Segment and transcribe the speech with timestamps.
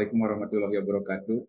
[0.00, 1.40] Assalamualaikum warahmatullahi wabarakatuh.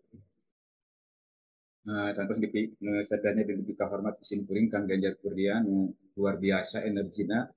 [1.88, 2.76] Nah, tanpa segitu,
[3.08, 5.64] sadanya di lebih hormat kuring Kang Ganjar Kurdian
[6.12, 7.48] luar biasa energinya.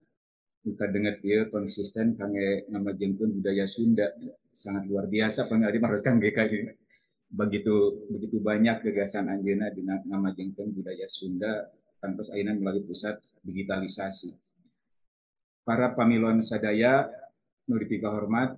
[0.63, 4.08] Kita dengar dia konsisten kangge nama jempun budaya Sunda.
[4.55, 6.71] Sangat luar biasa pengali harus Kang GK ini.
[7.27, 7.75] Begitu
[8.16, 14.32] begitu banyak gagasan Anjena di nama jempun budaya Sunda tanpa aina melalui pusat digitalisasi.
[15.59, 17.12] Para pamilon sadaya
[17.68, 18.55] nuripika hormat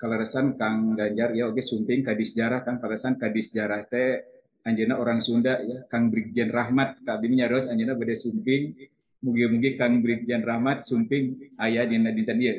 [0.00, 4.24] kaleresan Kang Ganjar ya oke sumping kadis sejarah Kang kaleresan kadis sejarah teh
[4.64, 8.76] Anjena orang Sunda ya Kang Brigjen Rahmat kabin nyaros Anjena beda sumping
[9.20, 12.56] mugi-mugi Kang Brigjen Rahmat sumping ayah di dinten dia.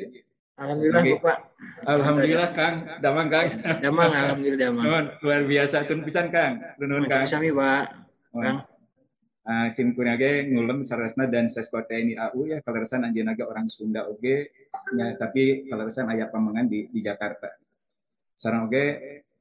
[0.62, 1.18] Alhamdulillah Mugi.
[1.18, 1.38] Pak.
[1.82, 3.46] Alhamdulillah Kang, damang Kang.
[3.82, 4.84] Damang alhamdulillah damang.
[4.86, 6.62] Nuhun, luar biasa tun pisan Kang.
[6.78, 7.26] Nuhun Kang.
[7.26, 7.84] Sami Pak.
[8.30, 8.62] Kang.
[9.42, 14.06] Uh, sim kunage ngulem sarasna dan seskote ini AU ya kaleresan anjeun ge orang Sunda
[14.06, 14.54] oge.
[14.94, 17.50] Nya tapi kaleresan aya pamangan di, di Jakarta.
[18.38, 18.86] Sarang oge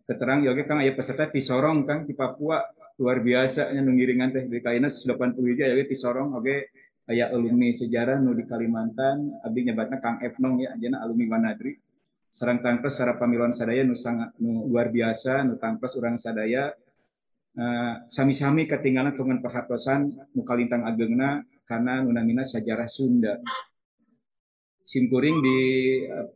[0.10, 2.66] keterang yoge Kang aya peserta di Sorong Kang di Papua.
[2.98, 4.44] Luar biasa nya nungiringan teh.
[4.50, 6.74] Di kaina 80 hiji aya di Sorong oge.
[7.06, 11.78] Kayak alumni sejarah nu di Kalimantan abdi nyebatna Kang Efnong ya anjeunna alumni Wanadri.
[12.34, 16.74] Sarang tangkes secara pamiluan sadaya nu sangat nu luar biasa nu tangkes urang sadaya
[18.08, 23.40] sami-sami ketinggalan kemen perhatosan nu kalintang agengna karena nunamina sejarah Sunda.
[24.82, 25.60] Simkuring di
[26.08, 26.28] uh,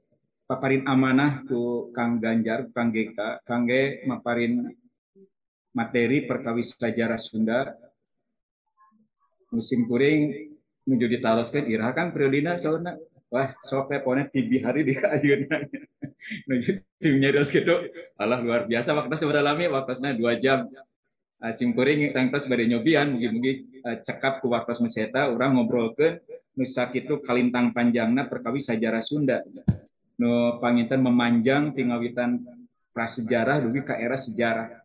[0.47, 4.69] paparin amanah ku Kang Ganjar Kang GK Kang G maparin
[5.75, 7.75] materi perkawis sejarah Sunda.
[9.51, 10.51] Musim kuring
[10.85, 12.93] menuju ditaroskan iraha kan periodina sauna
[13.33, 15.65] wah sok pone tibi hari di kayuna
[16.45, 17.89] menuju sim nyeros gitu
[18.21, 20.69] alah luar biasa waktu seberapa lama waktunya dua jam
[21.41, 26.21] uh, sim kuring tangkas pada nyobian mugi-mugi uh, cekap ku waktu meseta orang ngobrolkan
[26.55, 29.43] nusa itu kalintang panjangna perkawi sejarah Sunda.
[30.15, 32.39] Nu panginten memanjang tinggawitan
[32.95, 34.79] prasejarah dugi ke era sejarah.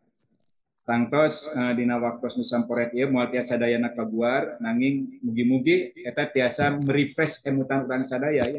[0.82, 3.94] Tangtos uh, dina waktos nu samporet ieu moal tiasa dayana
[4.58, 8.58] nanging mugi-mugi eta tiasa merefresh emutan urang sadaya ya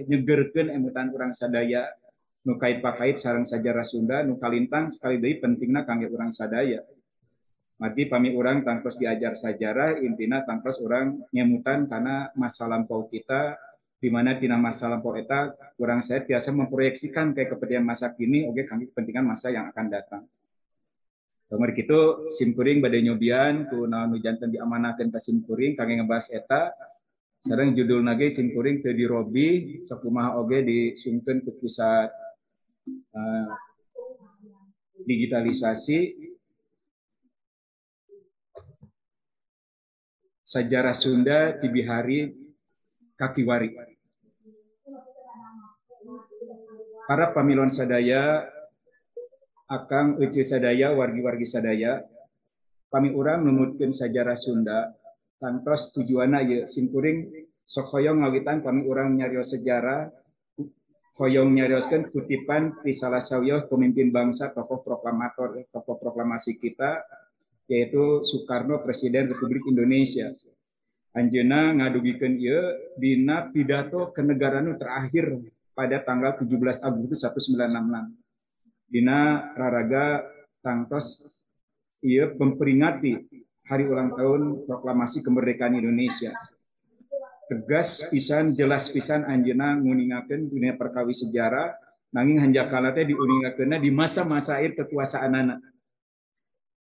[0.72, 1.92] emutan urang sadaya.
[2.42, 6.80] Nu kait pakait sareng sajarah Sunda nu kalintang sekali deui pentingna kangge urang sadaya
[7.82, 13.58] mati pami urang tangtos diajar sejarah intina tangtos urang nyemutan karena masa lampau kita
[13.98, 18.70] di mana tina masa lampau eta kurang saya biasa memproyeksikan kayak kepentingan masa kini oke
[18.70, 20.24] kangge kepentingan masa yang akan datang.
[21.50, 26.74] Kamar gitu simkuring badai nyobian ku naon jantan diamanakeun ka simkuring kangge ngebahas eta.
[27.42, 32.14] Sareng judul nage simkuring teu dirobi sakumaha oge disungkeun ke pusat
[33.18, 33.50] uh,
[35.02, 36.31] digitalisasi
[40.52, 42.28] sejarah Sunda di Bihari
[43.16, 43.72] Kakiwari.
[47.08, 48.44] Para pamilon sadaya
[49.72, 52.04] Akang Uci Sadaya, wargi-wargi Sadaya,
[52.92, 54.92] kami orang memutkan sejarah Sunda,
[55.40, 57.32] tantos tujuannya ya simpuring
[57.64, 60.12] sok hoyong ngawitan kami orang nyarios sejarah,
[61.16, 67.00] hoyong nyarioskan kutipan di salah sawiyoh pemimpin bangsa, tokoh proklamator, tokoh proklamasi kita,
[67.72, 70.28] yaitu Soekarno, Presiden Republik Indonesia.
[71.16, 75.40] Anjena ngadugikan ia dina pidato kenegaraan terakhir
[75.72, 78.22] pada tanggal 17 Agustus 1966
[78.92, 80.20] Dina Raraga
[80.60, 81.24] tangtos
[82.04, 83.24] ia memperingati
[83.64, 86.36] hari ulang tahun proklamasi kemerdekaan Indonesia.
[87.48, 91.72] Tegas pisan, jelas pisan anjena nguningakeun dunia perkawi sejarah,
[92.12, 95.60] nanging hanjakala teh diuningakeunna di masa-masa akhir kekuasaan anak.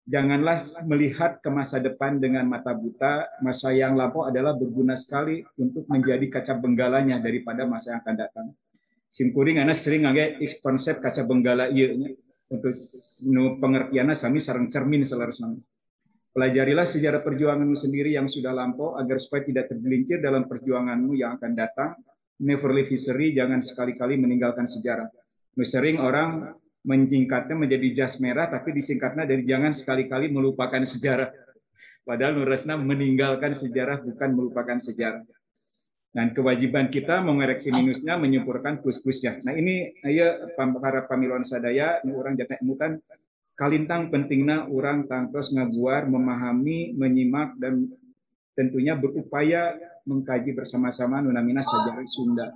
[0.09, 0.57] Janganlah
[0.89, 3.29] melihat ke masa depan dengan mata buta.
[3.45, 8.49] Masa yang lampau adalah berguna sekali untuk menjadi kaca benggalanya daripada masa yang akan datang
[9.09, 11.97] simkuring anak sering ngage konsep kaca benggala iya
[12.49, 12.73] untuk
[13.29, 15.53] nu pengertiannya sami sarang cermin selarasnya.
[16.33, 21.53] Pelajarilah sejarah perjuanganmu sendiri yang sudah lampau agar supaya tidak tergelincir dalam perjuanganmu yang akan
[21.57, 21.99] datang.
[22.39, 25.11] Never leave history, jangan sekali-kali meninggalkan sejarah.
[25.59, 26.55] Nu sering orang
[26.89, 31.29] menyingkatnya menjadi jas merah, tapi disingkatnya dari jangan sekali-kali melupakan sejarah.
[32.09, 35.29] Padahal nurasna meninggalkan sejarah bukan melupakan sejarah.
[36.09, 39.45] Dan kewajiban kita mengoreksi minusnya, menyempurnakan plus-plusnya.
[39.45, 42.97] Nah ini ayo para pamiluan sadaya, orang jatah emutan,
[43.53, 47.93] kalintang pentingnya orang tangkos ngaguar, memahami, menyimak, dan
[48.57, 49.77] tentunya berupaya
[50.09, 52.49] mengkaji bersama-sama nunamina sejarah Sunda.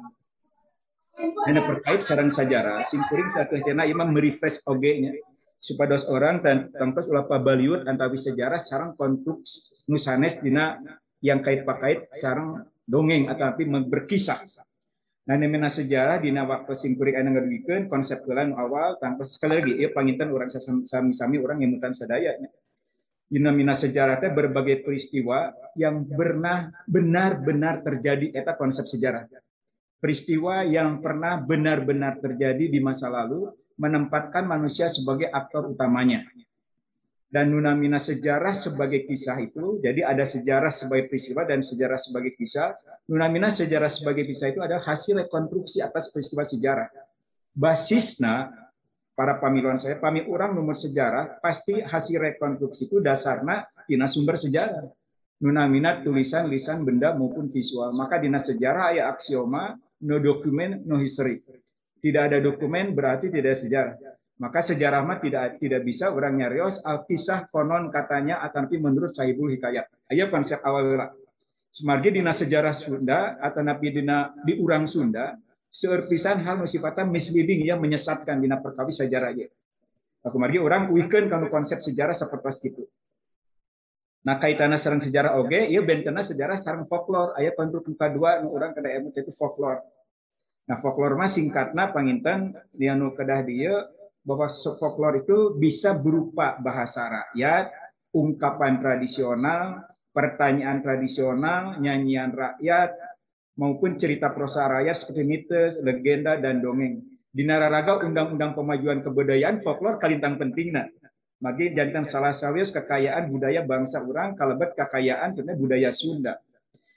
[1.21, 5.13] Ini terkait sarang sejarah, satu cina imam merefresh oge-nya
[5.63, 10.83] supaya dos orang dan tangkos ulah pabaliut antawi sejarah sarang konstruksi nusanes dina
[11.23, 14.43] yang kait pakait sarang dongeng atau tapi berkisah.
[15.23, 19.95] Nah, nemena sejarah di waktu singkurik anu ngaduikeun konsep kelan awal tanpa sekali lagi ya
[19.95, 20.51] panginten orang
[20.83, 22.35] sami-sami orang ngemutan sadaya.
[23.31, 26.05] Dinamina sejarah teh berbagai peristiwa yang
[26.91, 29.31] benar-benar terjadi eta konsep sejarah.
[30.03, 36.27] Peristiwa yang pernah benar-benar terjadi di masa lalu menempatkan manusia sebagai aktor utamanya
[37.33, 39.81] dan nunamina sejarah sebagai kisah itu.
[39.81, 42.77] Jadi ada sejarah sebagai peristiwa dan sejarah sebagai kisah.
[43.09, 46.93] Nunamina sejarah sebagai kisah itu adalah hasil rekonstruksi atas peristiwa sejarah.
[47.57, 48.53] Basisnya
[49.17, 54.93] para pamiluan saya, pami orang nomor sejarah pasti hasil rekonstruksi itu dasarnya tina sumber sejarah.
[55.41, 57.97] Nunamina tulisan, lisan, benda maupun visual.
[57.97, 61.39] Maka dina sejarah ayat aksioma, no dokumen, no history.
[62.03, 63.95] Tidak ada dokumen berarti tidak sejarah.
[64.43, 69.55] Maka sejarah mah tidak tidak bisa orang nyarios alkisah konon katanya akan tapi menurut Saibul
[69.55, 70.11] Hikayat.
[70.11, 71.11] Ayo konsep awal lah.
[71.71, 75.39] Semargi dina sejarah Sunda atau nabi dina di urang Sunda
[75.73, 79.49] seerpisan hal sifatnya misleading yang menyesatkan dina perkawis sejarah ya.
[80.27, 82.85] Aku margi orang weekend kalau konsep sejarah seperti itu.
[84.23, 87.35] Nah kaitannya sarang sejarah oge, iya bentena sejarah sarang folklore.
[87.35, 89.83] Ayat kontruk kedua orang kena emut itu folklore.
[90.71, 93.83] Nah folklore mah singkatnya panginten lianu kedah dia
[94.23, 94.47] bahwa
[94.79, 97.75] folklore itu bisa berupa bahasa rakyat,
[98.15, 99.83] ungkapan tradisional,
[100.15, 102.95] pertanyaan tradisional, nyanyian rakyat,
[103.59, 107.03] maupun cerita prosa rakyat seperti mitos, legenda, dan dongeng.
[107.33, 110.87] Di nararaga Undang-Undang Pemajuan Kebudayaan folklore kalintang pentingnya.
[111.43, 116.39] Magi jantan salah sawis kekayaan budaya bangsa orang kalebet kekayaan karena budaya Sunda.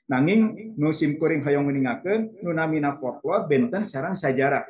[0.05, 4.61] Nanging musim kuring hayong meningakeun nu namina folklore benten sarang sejarah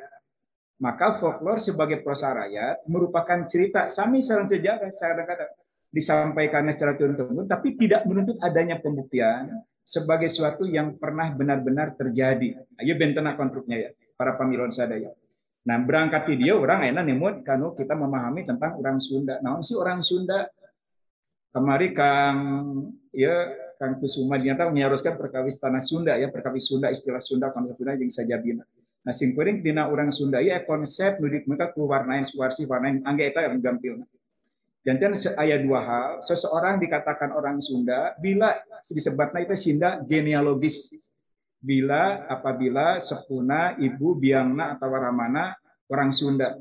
[0.80, 5.52] maka folklore sebagai prosa rakyat merupakan cerita sami sarang sejarah kadang-kadang
[5.88, 12.58] disampaikan secara turun-temurun tapi tidak menuntut adanya pembuktian sebagai sesuatu yang pernah benar-benar terjadi.
[12.76, 15.14] Ayo bentena kontruknya ya, para pemiluan sadaya.
[15.66, 19.42] Nah, berangkat di dia orang enak nemut kanu kita memahami tentang orang Sunda.
[19.42, 20.46] Nah, si orang Sunda
[21.50, 22.38] kemari Kang
[23.10, 27.98] ya Kang Kusuma ternyata menyaruskan perkawis tanah Sunda ya, perkawis Sunda istilah Sunda konsep Sunda
[27.98, 28.62] yang sajabina.
[29.02, 33.42] Nah, simkuring dina orang Sunda ya konsep nudik mereka ku warnain suarsi warnain angge eta
[33.42, 34.06] yang gampil.
[34.86, 35.18] Dan kan
[35.66, 38.54] dua hal, seseorang dikatakan orang Sunda bila
[38.86, 40.94] disebutnya itu Sinda genealogis.
[41.66, 45.50] Bila apabila sepuna ibu biangna atau ramana
[45.90, 46.54] orang Sunda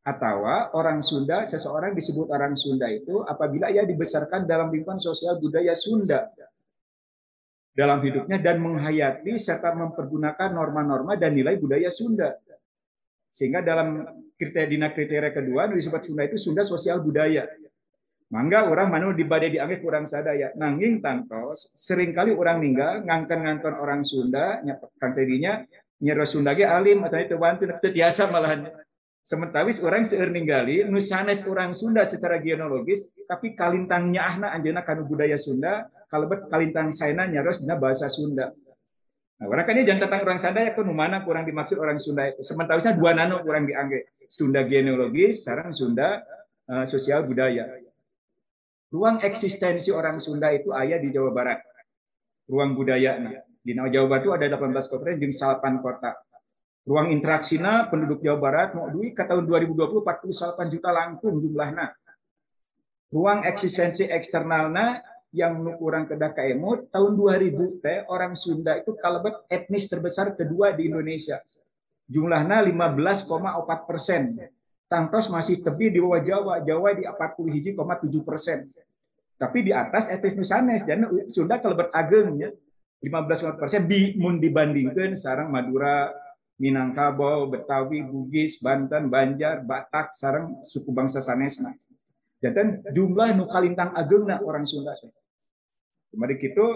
[0.00, 5.76] atau orang Sunda seseorang disebut orang Sunda itu apabila ia dibesarkan dalam lingkungan sosial budaya
[5.76, 6.32] Sunda
[7.70, 12.34] dalam hidupnya dan menghayati serta mempergunakan norma-norma dan nilai budaya Sunda.
[13.30, 14.02] Sehingga dalam
[14.34, 17.46] kriteria dina kriteria kedua disebut Sunda itu Sunda sosial budaya.
[18.30, 20.54] Mangga orang manu dibade dianggap kurang sadaya.
[20.54, 24.62] Nanging tantos sering kali orang ninggal ngangkan-ngangkan orang Sunda
[25.02, 25.66] kang tadinya
[25.98, 28.70] nyero Sunda ge alim atau itu bantu biasa malahan.
[29.26, 35.34] Sementawis orang seueur ninggali nusanes orang Sunda secara genealogis tapi kalintangnya ahna anjeuna kanu budaya
[35.34, 38.54] Sunda kalebet kalintang saina nyaros dina bahasa Sunda.
[39.42, 42.46] Nah, orang kan jangan tentang orang Sunda ya kan mana kurang dimaksud orang Sunda itu.
[42.46, 44.06] Sementara dua nano kurang dianggap.
[44.30, 46.22] Sunda genealogis, sekarang Sunda
[46.70, 47.66] uh, sosial budaya.
[48.90, 51.62] Ruang eksistensi orang Sunda itu ayah di Jawa Barat.
[52.50, 53.22] Ruang budaya.
[53.22, 56.10] Nah, di Jawa Barat itu ada 18 kota dan salapan kota.
[56.82, 61.94] Ruang interaksina penduduk Jawa Barat mau duit ke tahun 2020 48 juta langkung jumlahnya.
[63.14, 69.86] Ruang eksistensi eksternalnya yang kurang kedah kaemut tahun 2000 teh orang Sunda itu kalebet etnis
[69.86, 71.38] terbesar kedua di Indonesia.
[72.10, 74.26] Jumlahnya 15,4 persen.
[74.90, 76.54] Tangtos masih tebi di bawah Jawa.
[76.66, 78.66] Jawa di 40,7 persen.
[79.38, 80.82] Tapi di atas etnis Nusanes.
[80.82, 82.50] Dan Sunda kalebet agengnya.
[83.00, 86.12] 15,4 persen di, mun dibandingkan sarang Madura,
[86.60, 91.72] Minangkabau, Betawi, Bugis, Banten, Banjar, Batak, sarang suku bangsa Sanesna.
[92.40, 94.92] Jadi jumlah nu kalintang agengna orang Sunda.
[96.12, 96.66] Kemarin gitu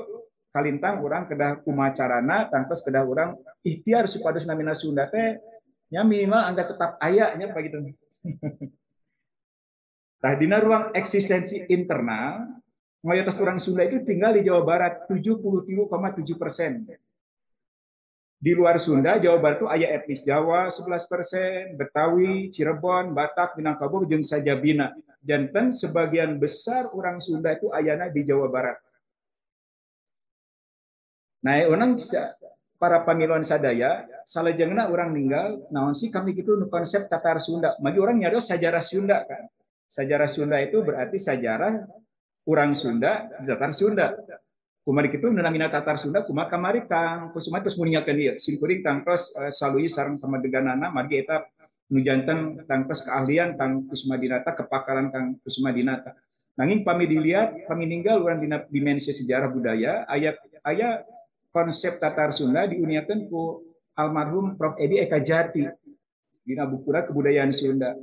[0.54, 3.34] kalintang orang kedah kumacarana tangkos kedah orang
[3.66, 5.40] ikhtiar supados namina Sunda teh
[5.90, 7.80] nya minimal angka tetap ayahnya begitu.
[7.80, 8.03] Tah
[10.40, 12.48] dina ruang eksistensi internal
[13.04, 16.80] mayoritas orang Sunda itu tinggal di Jawa Barat 73,7 persen.
[18.44, 24.04] Di luar Sunda, Jawa Barat itu ayah etnis Jawa 11 persen, Betawi, Cirebon, Batak, Minangkabau,
[24.04, 24.92] jeung Sajabina.
[25.24, 28.76] Jantan sebagian besar orang Sunda itu ayana di Jawa Barat.
[31.44, 31.96] Nah, orang
[32.84, 37.72] para pamiluan sadaya, salah jengna orang meninggal, naon sih kami gitu konsep Tatar Sunda.
[37.80, 39.48] Magi orang nyari sejarah Sunda kan.
[39.88, 41.80] Sejarah Sunda itu berarti sejarah
[42.44, 44.12] orang Sunda, Tatar Sunda.
[44.84, 49.48] kumari itu namina Tatar Sunda kuma kamari kang kusuma terus meninggalkan dia simpuring tangkos uh,
[49.48, 51.40] salui sarang sama deganana margi eta
[51.88, 56.12] nujantan tangkos keahlian tang kusuma dinata kepakaran kang kusuma dinata
[56.60, 61.08] nanging pami dilihat pami ninggal orang dimensi sejarah budaya ayat ayat
[61.54, 63.62] konsep Tatar Sunda diuniakan ku
[63.94, 65.62] almarhum Prof Edi Eka Jati
[66.42, 67.94] dina bukura kebudayaan Sunda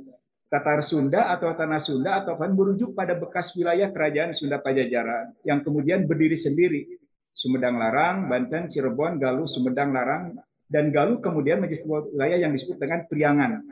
[0.52, 5.64] Tatar Sunda atau Tanah Sunda atau kan merujuk pada bekas wilayah kerajaan Sunda Pajajaran yang
[5.64, 7.00] kemudian berdiri sendiri.
[7.32, 10.36] Sumedang Larang, Banten, Cirebon, Galuh, Sumedang Larang,
[10.68, 13.64] dan Galuh kemudian menjadi wilayah yang disebut dengan Priangan.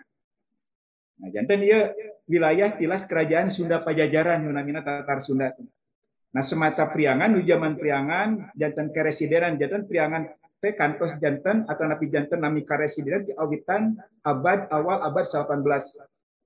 [1.21, 1.93] Nah, jantan dia
[2.25, 5.53] wilayah tilas kerajaan Sunda Pajajaran namanya Tatar Sunda.
[6.31, 10.23] Nah, semata Priangan, di zaman Priangan, jantan keresidenan, jantan Priangan
[10.61, 15.57] teh kantos jantan atau napi jantan nami keresidenan di awitan abad awal abad 18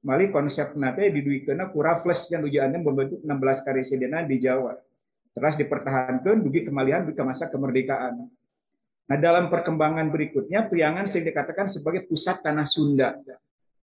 [0.05, 4.77] Mali konsep nate diduikeuna kura plus yang ujiannya membentuk 16 karesidenan di Jawa.
[5.33, 8.29] Terus dipertahankan dugi kemalian dugi masa kemerdekaan.
[9.09, 13.17] Nah, dalam perkembangan berikutnya Priangan sering dikatakan sebagai pusat tanah Sunda.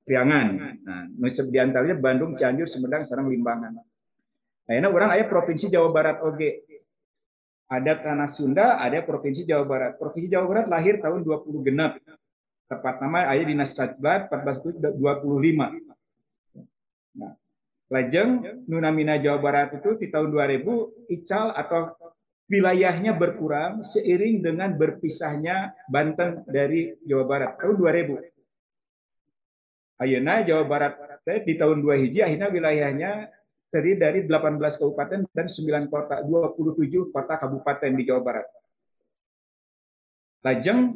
[0.05, 0.47] Priangan.
[0.85, 3.73] Nah, di antaranya Bandung, Cianjur, Sumedang, Sarang, Limbangan.
[4.63, 6.49] Nah, orang ayah provinsi Jawa Barat oke.
[7.67, 9.91] Ada tanah Sunda, ada provinsi Jawa Barat.
[9.99, 11.99] Provinsi Jawa Barat lahir tahun 20 genap.
[12.69, 15.93] Tepat nama ayah dinas Sajbat 1425
[17.13, 17.37] Nah,
[17.93, 21.93] Lajeng Nunamina Jawa Barat itu di tahun 2000 ical atau
[22.49, 28.17] wilayahnya berkurang seiring dengan berpisahnya Banten dari Jawa Barat tahun 2000.
[30.01, 30.93] Ayeuna Jawa Barat
[31.45, 33.11] di tahun 2 hiji akhirnya wilayahnya
[33.73, 38.47] terdiri dari 18 kabupaten dan 9 kota, 27 kota kabupaten di Jawa Barat.
[40.45, 40.93] Lajeng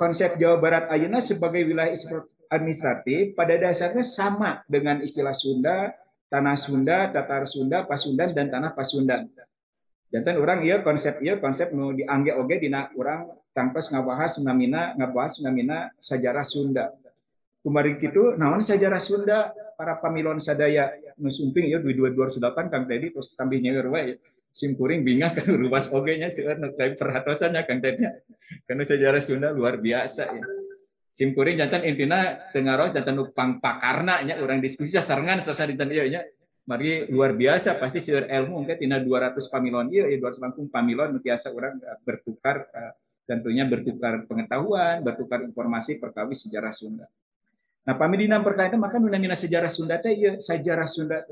[0.00, 1.92] konsep Jawa Barat Ayeuna sebagai wilayah
[2.48, 5.92] administratif pada dasarnya sama dengan istilah Sunda,
[6.32, 9.28] tanah Sunda, Tatar Sunda, Pasundan dan tanah Pasundan.
[10.08, 15.38] Jantan orang iya konsep iya konsep nu dianggap oge dina orang tangkos ngabahas namina ngabahas
[15.44, 16.90] namina sejarah Sunda.
[17.60, 20.90] Kemarin itu naon sejarah Sunda para pamilon sadaya
[21.20, 24.16] nu sumping ya 2208 Kang Tedi terus tambihnya we
[24.50, 28.08] simpuring bingung kan ruas oge nya seueur nu perhatosannya Kang Tedi.
[28.66, 30.44] Karena sejarah Sunda luar biasa ya
[31.20, 36.24] simkuring jantan intina tengaroh jantan upang pakarna nya orang diskusi selesai di ieu nya
[36.64, 41.18] mari luar biasa pasti seueur ilmu mungkin tina 200 pamilon ieu ya 200 langsung pamilon
[41.20, 42.94] biasa orang eh, bertukar eh,
[43.30, 47.06] tentunya bertukar pengetahuan, bertukar informasi perkawis sejarah Sunda.
[47.80, 51.24] Nah, pamidina berkaitan maka nunamina sejarah Sunda teh ya sejarah Sunda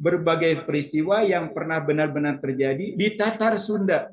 [0.00, 4.08] berbagai peristiwa yang pernah benar-benar terjadi di Tatar Sunda.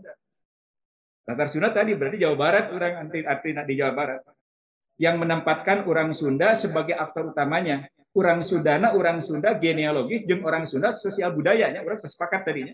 [1.28, 4.22] Tatar Sunda tadi berarti Jawa Barat orang anti arti di Jawa Barat
[5.00, 7.88] yang menempatkan orang Sunda sebagai aktor utamanya.
[8.18, 12.74] Orang Sundana, orang Sunda genealogis, jeng orang Sunda sosial budayanya, orang tersepakat tadinya.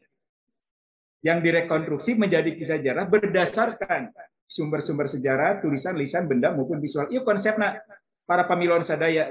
[1.20, 4.16] Yang direkonstruksi menjadi kisah sejarah berdasarkan
[4.48, 7.12] sumber-sumber sejarah, tulisan, lisan, benda maupun visual.
[7.12, 7.84] Itu konsepnya
[8.24, 9.30] para pamilon sadaya.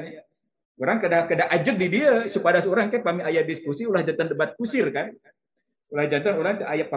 [0.80, 4.56] Orang keda keda ajak di dia supaya seorang kan pami ayat diskusi ulah jantan debat
[4.56, 5.12] kusir kan
[5.92, 6.88] ulah jantan orang ayat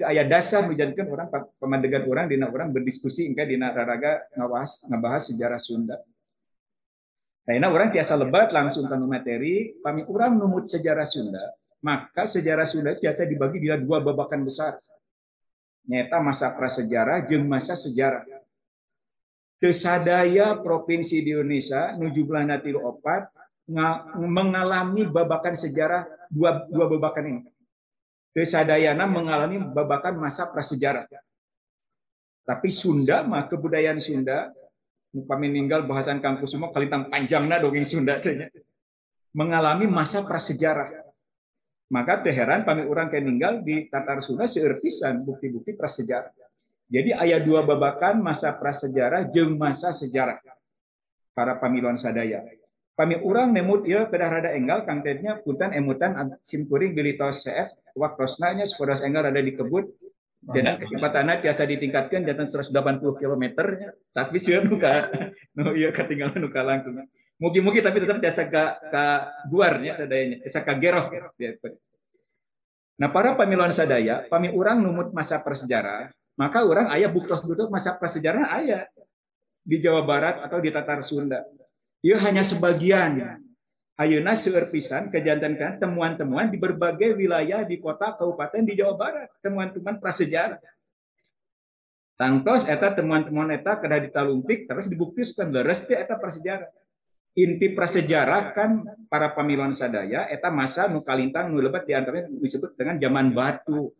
[0.00, 1.28] ayat dasar menjadikan orang
[1.60, 6.00] pemandangan orang dina orang berdiskusi engka dina raraga ngabahas ngabahas sejarah Sunda.
[7.48, 11.40] Nah, orang biasa lebat langsung ke materi, kami orang numut sejarah Sunda,
[11.80, 14.76] maka sejarah Sunda biasa dibagi di dua babakan besar.
[15.88, 18.37] Nyata masa prasejarah jeung masa sejarah.
[19.58, 23.26] Kesadaya provinsi di Indonesia nuju bulan tilu opat
[24.16, 27.42] mengalami babakan sejarah dua dua babakan ini
[28.38, 31.10] Kesadayana mengalami babakan masa prasejarah.
[32.46, 34.54] Tapi Sunda mah kebudayaan Sunda
[35.10, 38.46] lupa meninggal bahasan kampus semua kalitang panjangna dongeng Sunda cenya.
[39.34, 41.02] mengalami masa prasejarah.
[41.90, 46.30] Maka teheran pami orang kayak ninggal di Tatar Sunda seertisan bukti-bukti prasejarah.
[46.88, 50.40] Jadi ayat dua babakan masa prasejarah jeng masa sejarah.
[51.36, 52.42] Para pamiluan sadaya.
[52.98, 55.06] Pami orang nemut ya kedah rada enggal kang
[55.46, 59.86] punten emutan simkuring bilitos seet waktosnanya sekodas enggal ada di kebut
[60.42, 62.74] dan kecepatannya biasa ditingkatkan jantan 180
[63.22, 63.44] km
[64.10, 65.14] tapi sih nuka.
[65.54, 67.06] No iya ketinggalan nuka langkung.
[67.38, 69.06] Mugi-mugi tapi tetap biasa ka ka
[69.46, 71.06] guarnya sadayanya biasa ka geroh.
[72.98, 77.98] Nah para pamiluan sadaya pami orang numut masa prasejarah maka orang ayah buktos duduk masa
[77.98, 78.86] prasejarah ayah
[79.66, 81.42] di Jawa Barat atau di Tatar Sunda.
[82.00, 83.42] Ia hanya sebagian
[83.98, 84.70] Ayeuna seueur
[85.10, 90.62] kejantan temuan-temuan di berbagai wilayah di kota kabupaten di Jawa Barat, temuan-temuan prasejarah.
[92.14, 96.70] Tangtos eta temuan-temuan eta kedah ditalumpik terus dibuktikan leres teh eta prasejarah.
[97.34, 102.78] Inti prasejarah kan para pamiluan sadaya eta masa nu kalintang nu lebat di antaranya disebut
[102.78, 103.90] dengan zaman batu.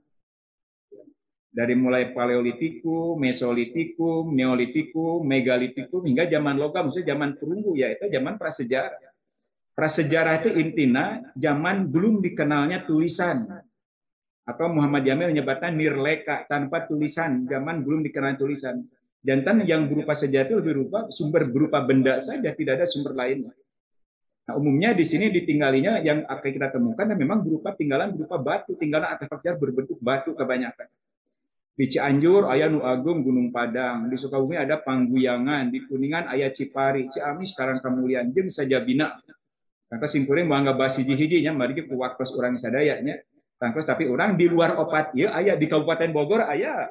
[1.49, 8.37] Dari mulai paleolitikum, mesolitikum, neolitikum, megalitikum hingga zaman logam, maksudnya zaman perunggu ya itu zaman
[8.37, 9.11] prasejarah.
[9.73, 13.47] Prasejarah itu intinya zaman belum dikenalnya tulisan.
[14.49, 18.81] Atau Muhammad Jamil menyebutkan nirleka tanpa tulisan, zaman belum dikenal tulisan.
[19.21, 23.51] Jantan yang berupa sejarah itu lebih berupa sumber berupa benda saja, tidak ada sumber lain.
[24.49, 29.13] Nah, umumnya di sini ditinggalinya yang akan kita temukan memang berupa tinggalan berupa batu, tinggalan
[29.13, 30.89] artefak berbentuk batu kebanyakan.
[31.79, 37.07] Di Cianjur ayah Nu Agung Gunung Padang, di Sukabumi ada Pangguyangan, di Kuningan ayah Cipari,
[37.07, 39.15] Ciamis sekarang Kemulian, jeung saja bina.
[39.87, 43.23] Kata singkuring bangga basi hijinya mari kita waktu orang sadayanya.
[43.59, 46.87] Tangkos tapi orang di luar opat ya ayah di Kabupaten Bogor ayah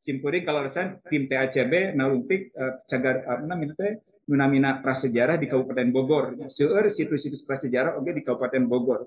[0.00, 3.92] simpuring kalau resan tim TACB nalumpik uh, cagar apa namanya teh
[4.24, 6.24] nunamina prasejarah di Kabupaten Bogor.
[6.48, 9.04] Seueur situs-situs prasejarah oke di Kabupaten Bogor.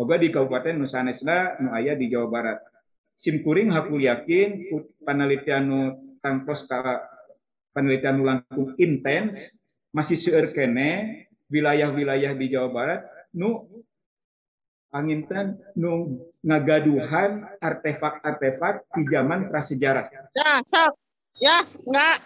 [0.00, 2.69] Oke di Kabupaten Nusanesna nu aya di Jawa Barat.
[3.20, 4.64] Simkuring hakul yakin
[5.04, 5.68] penelitian
[6.24, 7.04] tangkos ka
[7.76, 9.60] penelitian langkung intens
[9.92, 13.00] masih seueur kene wilayah-wilayah di Jawa Barat
[13.36, 13.68] nu
[14.88, 15.28] angin
[15.76, 20.08] nu ngagaduhan artefak-artefak di zaman prasejarah.
[20.32, 20.92] Ya, sok.
[21.36, 22.18] Ya, enggak.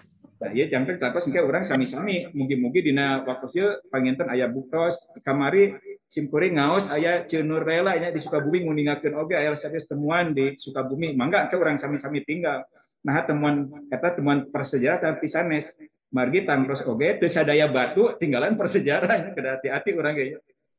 [0.44, 5.72] Nah, iya jangan sehingga orang sami-sami mungkin-mungkin dina waktu panginten ayah buktos kamari
[6.08, 11.12] simkuring ngaos ayah cenur rela nya di Sukabumi nguningakeun oge ayah sanes temuan di Sukabumi.
[11.16, 12.64] Mangga ke orang sami-sami tinggal.
[13.04, 15.73] Nah temuan kata temuan prasejarah tapi sanes
[16.14, 20.25] margi tangros oge teu sadaya batu tinggalan prasejarah kada hati-hati orang ge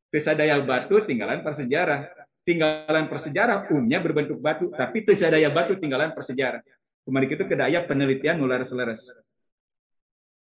[0.08, 6.14] teu daya batu tinggalan prasejarah tinggalan persejarah umumnya berbentuk batu, tapi itu daya batu tinggalan
[6.14, 6.62] persejarah.
[7.02, 9.02] Kemarin itu kedaya penelitian nular seleres.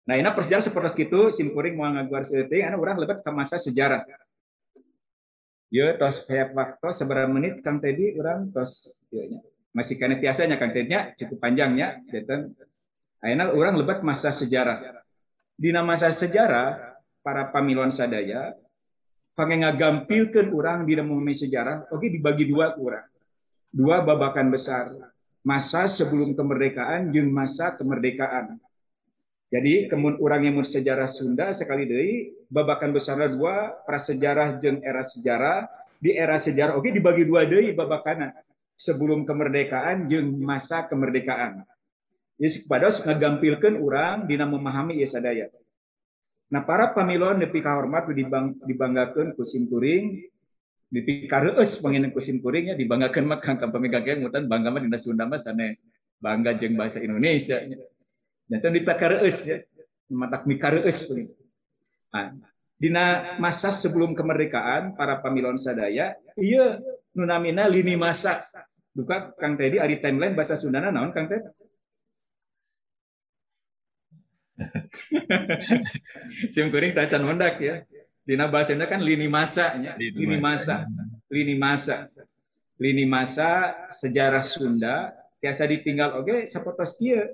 [0.02, 4.02] Nah, ini persejarah seperti itu, simpuring mau ngaguar seperti ini, orang lebat ke masa sejarah.
[5.72, 9.24] Ya, tos kayak waktu seberapa menit Kang Teddy orang tos ya,
[9.72, 12.52] masih kena biasanya Kang Teddy cukup panjangnya, jadi
[13.24, 15.00] akhirnya orang lebat masa sejarah.
[15.56, 16.92] Di masa sejarah,
[17.24, 18.52] para pamiluan sadaya
[19.32, 23.08] pakai ngagampilkan orang di dalam sejarah, oke dibagi dua kurang.
[23.72, 24.92] Dua babakan besar.
[25.42, 28.60] Masa sebelum kemerdekaan dan masa kemerdekaan.
[29.52, 35.68] Jadi kemun orang yang sejarah Sunda sekali dari babakan besar dua prasejarah dan era sejarah
[36.00, 38.32] di era sejarah oke dibagi dua dari babakan
[38.80, 41.68] sebelum kemerdekaan dan masa kemerdekaan.
[42.40, 45.52] Jadi pada ngagampilkan orang dina memahami ya sadaya.
[46.48, 50.32] Nah para pamilon nepi kahormat dibang, dibanggakan kusim kuring,
[50.88, 55.36] nepi kareus pengen kusim kuringnya dibanggakan mah kang pemegang mutan bangga mah dina Sunda mah
[55.36, 55.76] sanes
[56.16, 57.60] bangga jeng bahasa Indonesia.
[58.52, 59.56] Dan nepi kareus ya,
[60.12, 61.08] matak mi kareus
[62.12, 62.36] Nah,
[62.76, 66.76] dina masa sebelum kemerdekaan para pamilon sadaya, iya
[67.16, 68.44] nunamina lini masa.
[68.92, 71.48] Duka Kang Teddy ari timeline bahasa Sundana naon Kang Teddy?
[76.52, 77.88] Sim kuring tacan mendak ya.
[78.28, 79.96] Dina bahasanya kan lini masa, ya.
[79.96, 80.86] lini masa,
[81.32, 82.06] lini masa,
[82.76, 85.10] lini masa sejarah Sunda
[85.42, 87.26] biasa ditinggal oke sapotos kia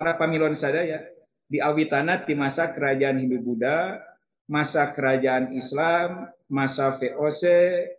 [0.00, 1.04] para pamilon sadaya
[1.44, 4.00] di awitana di masa kerajaan Hindu Buddha,
[4.48, 7.44] masa kerajaan Islam, masa VOC,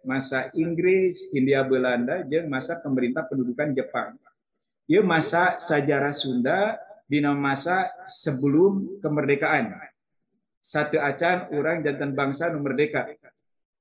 [0.01, 4.17] masa Inggris, Hindia Belanda, dan masa pemerintah pendudukan Jepang.
[4.89, 6.73] Ia masa sejarah Sunda
[7.05, 9.69] di masa sebelum kemerdekaan.
[10.57, 13.13] Satu acan orang jantan bangsa nu merdeka.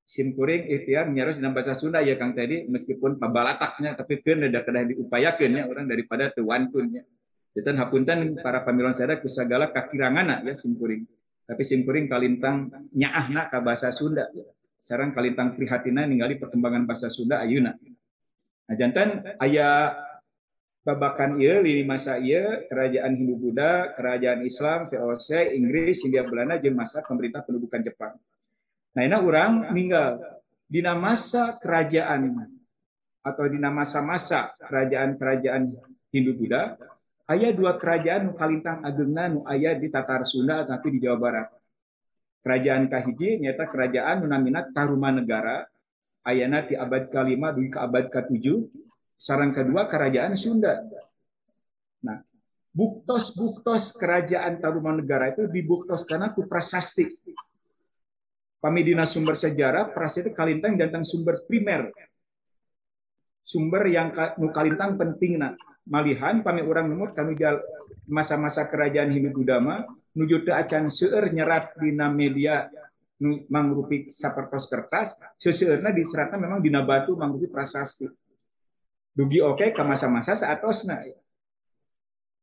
[0.05, 4.85] Simkuring ikhtiar nyaros dalam bahasa Sunda ya Kang tadi meskipun pabalataknya tapi kan ada kedah
[4.93, 7.07] diupayakan ya orang daripada tuan kunnya.
[7.51, 11.03] Jadi hapunten para pamilon saya kusagala kakirangana ya simkuring.
[11.51, 14.31] Tapi simkuring kalintang nyaahna ka bahasa Sunda.
[14.79, 17.75] Sarang kalintang prihatina ningali perkembangan bahasa Sunda ayuna.
[18.71, 19.99] Nah jantan ayah
[20.87, 26.79] babakan iya lini masa iya kerajaan Hindu Buddha, kerajaan Islam, VOC, Inggris, Hindia Belanda, jeung
[26.79, 28.15] masa pemerintah pendudukan Jepang.
[28.95, 30.23] Nah ini orang meninggal
[30.71, 32.31] di masa kerajaan
[33.27, 35.63] atau di masa-masa kerajaan-kerajaan
[36.15, 36.79] Hindu Buddha,
[37.31, 41.49] ayah dua kerajaan nu kalintang agengna nu ayah di Tatar Sunda tapi di Jawa Barat.
[42.43, 45.65] Kerajaan kahiji nyata kerajaan nu namina Tarumanegara,
[46.27, 48.47] ayana di abad ke-5 dugi ke abad ke-7
[49.21, 50.81] Sarang kedua kerajaan Sunda.
[52.01, 52.25] Nah,
[52.73, 57.05] buktos-buktos kerajaan Tarumanegara itu dibuktos karena ku prasasti.
[58.65, 61.93] Pamidina sumber sejarah, prasasti kalintang tentang sumber primer.
[63.43, 65.55] Sumber yang nu kalintang penting nah.
[65.91, 67.35] Malihan pami orang numut kami
[68.07, 69.83] masa-masa kerajaan Hindu Budama
[70.15, 72.71] nuju teu acan seueur nyerat dina media
[73.21, 78.07] nu mangrupi sapertos kertas, seseueurna diseratna memang dina batu mangrupi prasasti.
[79.11, 81.03] Dugi oke okay, ke masa-masa saatosna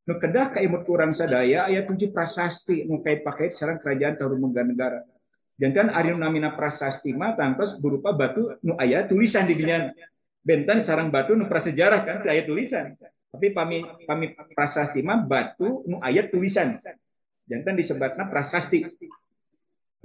[0.08, 4.64] nu kedah ka imut kurang sadaya ayat tujuh prasasti nu kait pakai sarang kerajaan Tarumangga
[4.64, 5.00] negara.
[5.58, 9.90] Jangan ari namina prasasti mah tangkos berupa batu nu ayat tulisan di dinya
[10.48, 12.96] benten sarang batu nu prasejarah kan ayat tulisan.
[13.28, 16.72] Tapi pami pami prasasti mah batu nu ayat tulisan.
[17.44, 18.88] Jangan disebutna prasasti.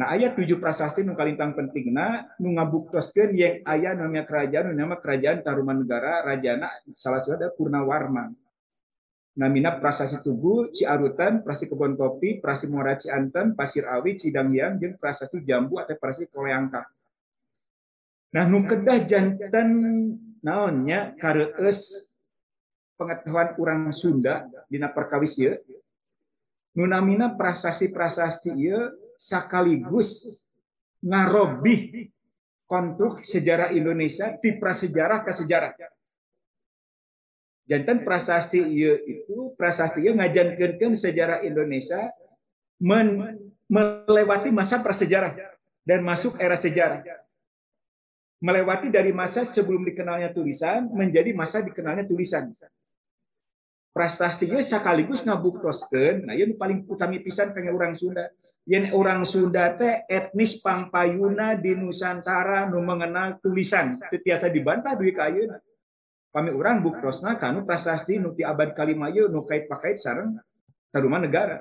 [0.03, 5.47] Nah ayat tujuh prasasti nu kalintang pentingna nu ngabuktoskeun yang ayat namanya kerajaan nama kerajaan
[5.47, 8.35] Taruman Negara rajana salah satu ada Purnawarman
[9.37, 14.95] namina prasasti tugu Ciarutan, prasasti kebon kopi, prasasti Muara Cianten, Pasir Awi, Cidang Yang, jeung
[15.01, 16.85] prasasti Jambu atau prasasti Koleangka.
[18.33, 19.69] Nah, nu kedah jantan
[20.43, 22.11] naonnya kareus
[22.99, 25.55] pengetahuan orang Sunda dina perkawis ieu.
[26.77, 30.43] Nu namina prasasti-prasasti ieu sekaligus
[31.01, 32.11] ngarobih
[32.67, 35.73] konstruk sejarah Indonesia di prasejarah ke sejarah
[37.73, 42.11] jantan prasasti iya itu prasasti iya ngajankeun sejarah Indonesia
[43.71, 45.33] melewati masa prasejarah
[45.87, 47.01] dan masuk era sejarah.
[48.43, 52.51] Melewati dari masa sebelum dikenalnya tulisan menjadi masa dikenalnya tulisan.
[53.95, 58.27] Prasastinya sekaligus ngabuktoskeun, nah yang paling utami pisan kaya orang Sunda.
[58.67, 65.47] Yang orang Sunda teh etnis Pampayuna di Nusantara nu mengenal tulisan, tetiasa dibantah duit kayu
[66.33, 70.41] kami orang buktosna kanu prasasti nuti abad kalimayu nu kait pakait sareng
[70.89, 71.61] taruma negara.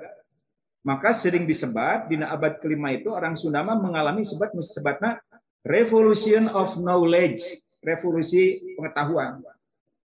[0.82, 5.20] Maka sering disebat di abad kelima itu orang Sunda mengalami sebat sebatna
[5.62, 7.42] revolution of knowledge,
[7.82, 9.42] revolusi pengetahuan.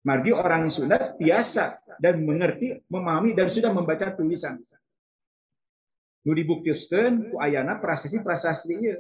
[0.06, 4.62] Margi orang Sunda biasa dan mengerti, memahami dan sudah membaca tulisan.
[6.24, 8.98] Nu dibuktikan ku ayana prasasti prasasti iya.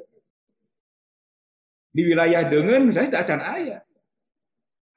[1.92, 3.82] Di wilayah dengan misalnya tak acan ayah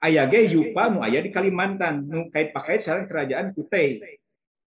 [0.05, 4.20] ayah ge yupa nu di Kalimantan nu kait pakai sarang kerajaan Kutai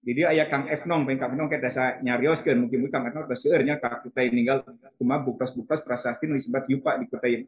[0.07, 3.75] jadi ayah Kang Efnong pengen Kang Efnong kita dasa nyarioskeun mungkin Kang Efnong geus seueurnya
[3.75, 4.63] ka Kutai ninggal
[4.95, 7.43] cuma buktos-buktos prasasti nu disebut yupa di Kutai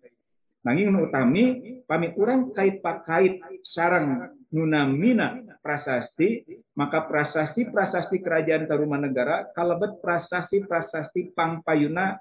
[0.59, 6.43] nanging nu utami pami urang kait pakait sarang nunamina prasasti
[6.75, 12.19] maka prasasti prasasti kerajaan Tarumanegara kalebet prasasti prasasti pangpayuna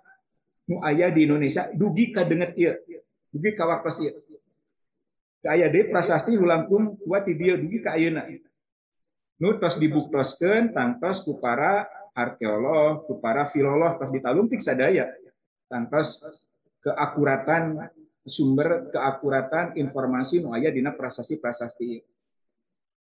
[0.70, 2.79] nu ayah di Indonesia dugi kadenget ieu
[3.35, 4.14] dugi ka waktos ieu
[5.38, 8.27] Kaya de prasasti hulangkung kuat di dia dugi ke ayeuna.
[8.27, 8.47] Nu
[9.38, 15.07] tos dibuktoskeun tangtos ku para arkeolog, ku para filolog tos ditalungtik sadaya.
[15.70, 16.22] Tangtos
[16.83, 17.87] keakuratan
[18.27, 22.03] sumber keakuratan informasi nu aya dina prasasti-prasasti.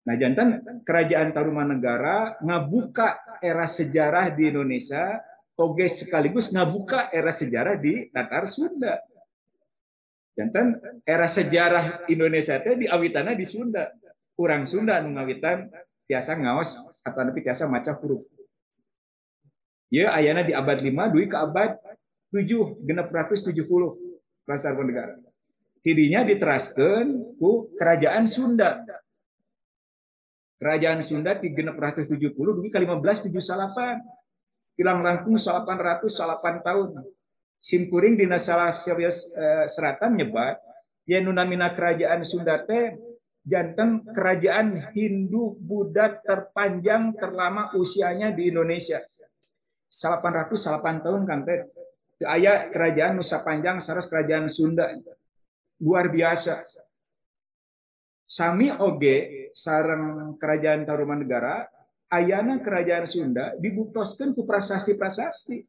[0.08, 5.20] Nah, jantan kerajaan Tarumanegara ngabuka era sejarah di Indonesia,
[5.60, 9.04] oge sekaligus ngabuka era sejarah di Tatar Sunda.
[10.38, 13.92] Jantan era sejarah Indonesia itu di awitana di Sunda.
[14.38, 15.68] Kurang Sunda nu ngawitan
[16.08, 18.24] biasa ngaos atau nepi biasa maca huruf.
[19.88, 21.80] Ya ayana di abad 5 duit ke abad
[22.32, 23.64] 7 genep ratus 70
[24.48, 25.20] Kelasar negara.
[25.84, 28.80] Tidinya diteraskan ku kerajaan Sunda.
[30.56, 34.00] Kerajaan Sunda di genep 70 dugi ke 15 salapan.
[34.80, 36.96] Hilang rangkung salapan ratus salapan tahun
[37.60, 40.62] simkuring di salah serius uh, seratan nyebat
[41.04, 42.94] ya nunamina kerajaan Sunda teh
[43.48, 49.00] jantan kerajaan Hindu Buddha terpanjang terlama usianya di Indonesia.
[49.88, 51.64] 808 tahun kan teh
[52.28, 54.92] ayah kerajaan Nusa Panjang saras kerajaan Sunda.
[55.80, 56.60] Luar biasa.
[58.28, 61.64] Sami oge sarang kerajaan Tarumanegara
[62.12, 65.64] ayana kerajaan Sunda dibuktoskan ke prasasti-prasasti.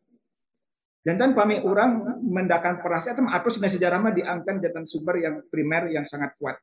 [1.07, 6.03] Jantan pami orang mendakan perasa itu atau sudah sejarah diangkat jantan sumber yang primer yang
[6.03, 6.59] sangat kuat.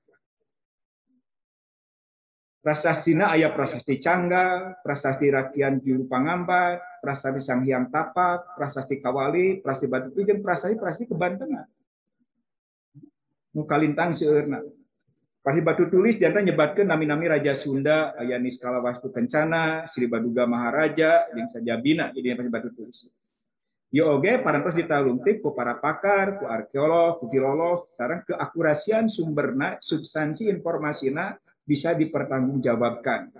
[2.65, 10.10] Prasastina ayah prasasti Cangga, prasasti Rakian Juru Pangambat, prasasti Sanghyang Tapak, prasasti Kawali, prasasti Batu
[10.10, 11.69] Pijen, prasasti prasasti Kebantengan.
[13.54, 14.65] Nukalintang seueurna.
[15.45, 21.30] Prasasti Batu Tulis jantan nyebatkan nami-nami Raja Sunda, ayah Niskala Wastu Kencana, Sri Baduga Maharaja,
[21.38, 23.13] yang saja bina, jadi prasasti Batu Tulis.
[23.93, 30.49] Ya oke, parantos ditalungtik ku para pakar, ku arkeolog, ku filolog, sekarang keakurasian sumberna, substansi
[30.49, 33.34] informasina bisa dipertanggungjawabkan.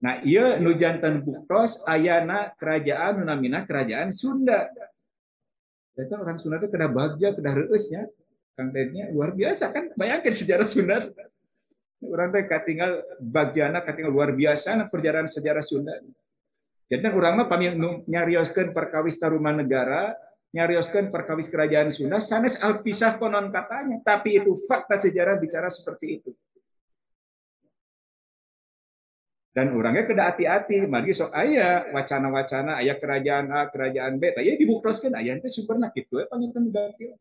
[0.00, 4.72] Nah, iya nu jantan buktos ayana kerajaan nunamina kerajaan Sunda.
[5.92, 8.08] Itu orang Sunda itu kena bagja, kena reusnya.
[8.56, 8.72] Kang
[9.12, 9.92] luar biasa kan?
[9.92, 11.04] Bayangkan sejarah Sunda.
[12.00, 16.00] Orang teh tinggal bagjana katingal luar biasa nah perjalanan sejarah Sunda.
[16.88, 17.70] Jadi orang mah pami
[18.08, 20.16] nyarioskeun perkawis taruman negara,
[20.56, 26.32] nyarioskeun perkawis kerajaan Sunda, sanes alpisah konon katanya, tapi itu fakta sejarah bicara seperti itu.
[29.50, 30.86] Dan orangnya kena hati-hati.
[30.86, 34.30] Magi sok ayah wacana-wacana ayah kerajaan A kerajaan B.
[34.38, 37.18] Ayah dibukroskan ayah itu sumberna gitu ya panginten gakil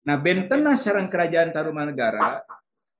[0.00, 2.40] nah bentena sarang kerajaan Tarumanegara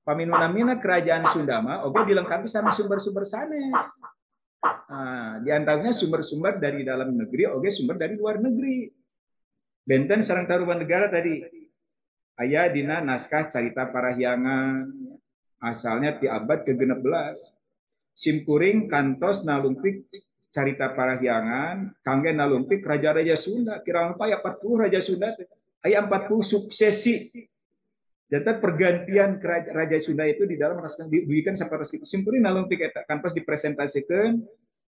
[0.05, 3.73] paminunamina kerajaan Sundama oke dilengkapi sama sumber-sumber sanes.
[4.61, 8.85] Nah, di antaranya sumber-sumber dari dalam negeri oke sumber dari luar negeri.
[9.81, 11.41] Benten sarang Tarumanegara tadi
[12.37, 14.85] ayah dina naskah cerita parahyangan
[15.61, 17.37] asalnya di abad ke-16.
[18.11, 20.09] Simkuring kantos nalumpik
[20.51, 25.31] carita parahyangan, kangge nalumpik raja-raja Sunda, kira apa ya 40 raja Sunda,
[25.79, 27.47] ayat 40 suksesi.
[28.31, 32.05] Data pergantian raja Sunda itu di dalam diberikan seperti itu.
[32.07, 34.39] Simkuring nalumpik eta kantos dipresentasikan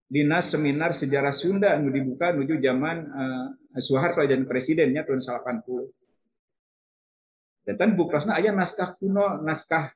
[0.05, 3.47] dinas seminar sejarah Sunda nu dibuka menuju zaman uh,
[3.81, 5.65] Soeharto dan presidennya tahun 80.
[7.71, 9.93] Dan bukrasna ayat naskah kuno, naskah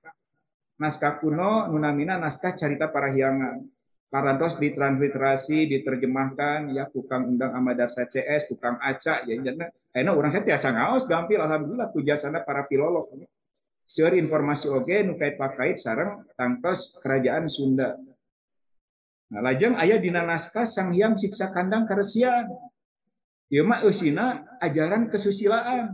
[0.79, 3.63] naskah kuno nunamina naskah carita parahyangan
[4.11, 10.43] parantos ditransliterasi diterjemahkan ya tukang undang Amadasa CS tukang acak ya jadi enak orang saya
[10.43, 13.11] tiasa ngaos gampil alhamdulillah pujasana para filolog
[13.85, 17.93] Seur informasi oke nu kait pakait sarang tangtos kerajaan Sunda.
[19.29, 22.49] Nah, lajeng ayah dina naskah Sang Hyang siksa kandang karesian.
[23.45, 25.93] Ieu mah eusina ajaran kesusilaan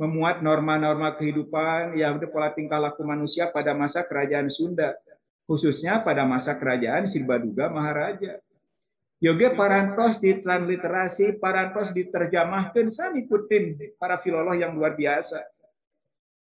[0.00, 4.96] memuat norma-norma kehidupan yang pola tingkah laku manusia pada masa kerajaan Sunda,
[5.44, 8.40] khususnya pada masa kerajaan Sirbaduga Maharaja.
[9.20, 15.44] Yoga parantos ditransliterasi, parantos diterjemahkan, saya ikutin para filolog yang luar biasa.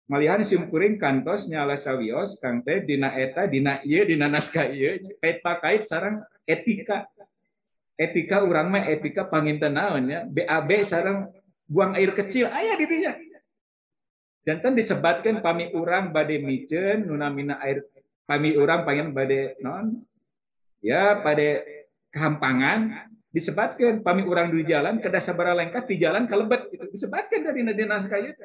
[0.08, 4.72] Malihan simpuring kantos nyala sawios, kang teh dina eta, dina iya, dina naskah
[5.19, 7.04] kait pakait sarang etika.
[8.00, 11.28] Etika urang mah etika panginten naon ya, BAB sarang
[11.67, 13.12] buang air kecil, ayah dirinya
[14.50, 17.86] jantan disebatkan pami urang bade micen nunamina air
[18.26, 20.02] pami urang pengen bade non?
[20.82, 21.62] Ya pada
[22.10, 23.06] kehampangan.
[23.30, 28.02] Disebatkan pami urang di jalan kedah sabara lengkap di jalan kalebet itu disebatkan dari nadina
[28.10, 28.42] kaya itu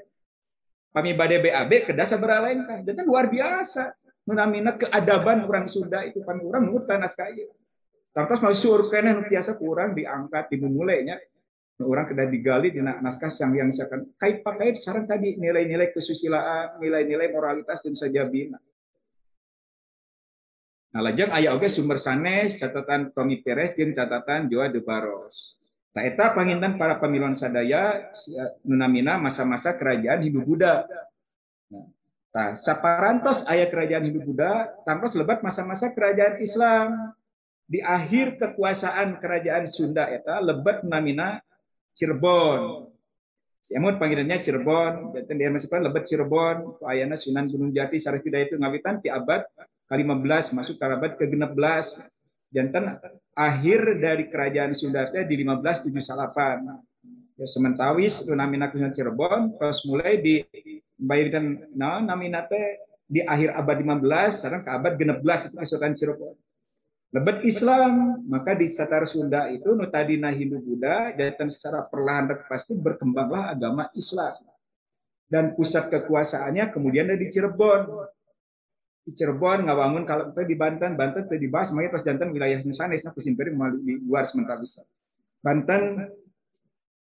[0.92, 2.84] pami bade BAB kedah sabara lengkap.
[2.84, 3.96] Jantan luar biasa.
[4.28, 7.48] Nunamina keadaban orang Sunda itu pami urang nurut tanah kaya
[8.14, 11.18] Tantos mau suruh kena biasa kurang diangkat dimulainya
[11.82, 17.34] orang kena digali di naskah yang yang seakan kait pakai saran tadi nilai-nilai kesusilaan, nilai-nilai
[17.34, 18.62] moralitas dan saja bina.
[20.94, 25.58] Nah, lajang ayah oke sumber sanes catatan Tommy Perez dan catatan Joa de Barros.
[25.90, 28.10] Nah, eta pangintan para pemiluan sadaya
[28.62, 30.86] nunamina masa-masa kerajaan Hindu Buddha.
[32.34, 37.14] Nah, saparantos ayah kerajaan Hindu Buddha, tangkos lebat masa-masa kerajaan Islam.
[37.66, 41.40] Di akhir kekuasaan kerajaan Sunda eta lebat namina
[41.94, 42.90] Cirebon.
[43.64, 48.60] Si Emut panggilannya Cirebon, dan dia masih lebet Cirebon, ayana Sunan Gunung Jati, Sarifida itu
[48.60, 49.48] ngawitan di abad
[49.88, 52.04] ke-15 masuk ke abad ke-16.
[52.54, 53.00] Jantan
[53.34, 56.94] akhir dari kerajaan Sunda di 1578.
[57.34, 60.38] Ya sementawis namina Cirebon terus mulai di
[60.94, 62.46] bayaritan nah namina
[63.10, 66.34] di akhir abad 15 sekarang ke abad 16 itu Kesultanan Cirebon.
[67.14, 72.74] Lebet Islam, maka di Satar Sunda itu nutadina Hindu Buddha dan secara perlahan dan pasti
[72.74, 74.34] berkembanglah agama Islam.
[75.30, 77.86] Dan pusat kekuasaannya kemudian ada di Cirebon.
[79.06, 83.06] Di Cirebon ngawangun kalau kita di Banten, Banten itu dibahas makanya pas jantan wilayah sanes
[83.06, 83.54] nah kusimperi
[83.86, 84.82] di luar sementara bisa.
[85.38, 86.10] Banten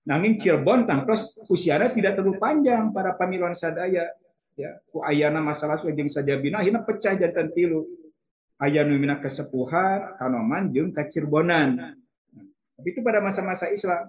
[0.04, 4.12] nanging Cirebon tangkos usianya tidak terlalu panjang para pamiluan sadaya
[4.60, 8.05] ya ku ayana masalah jeung saja bina akhirnya pecah jantan tilu
[8.64, 11.98] ayah numina kesepuhan, kanoman, jeung kacirbonan.
[12.76, 14.08] Tapi itu pada masa-masa Islam.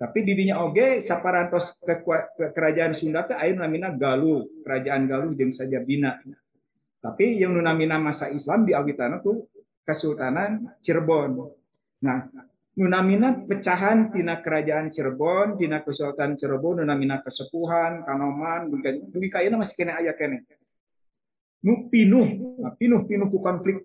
[0.00, 5.84] Tapi didinya oge saparantos ke, ke kerajaan Sunda ke ayah namina Galuh, kerajaan Galuh saja
[5.84, 6.16] bina.
[7.00, 9.48] Tapi yang nunamina masa Islam di Awitana tuh
[9.84, 11.52] Kesultanan Cirebon.
[12.00, 12.28] Nah,
[12.80, 18.72] nunamina pecahan tina kerajaan Cirebon, tina Kesultanan Cirebon, nunamina kesepuhan, kanoman,
[19.12, 20.48] dugi kayana masih kena ayah kene
[21.60, 23.84] nu pinuh nah, pinuh pinuh ku konflik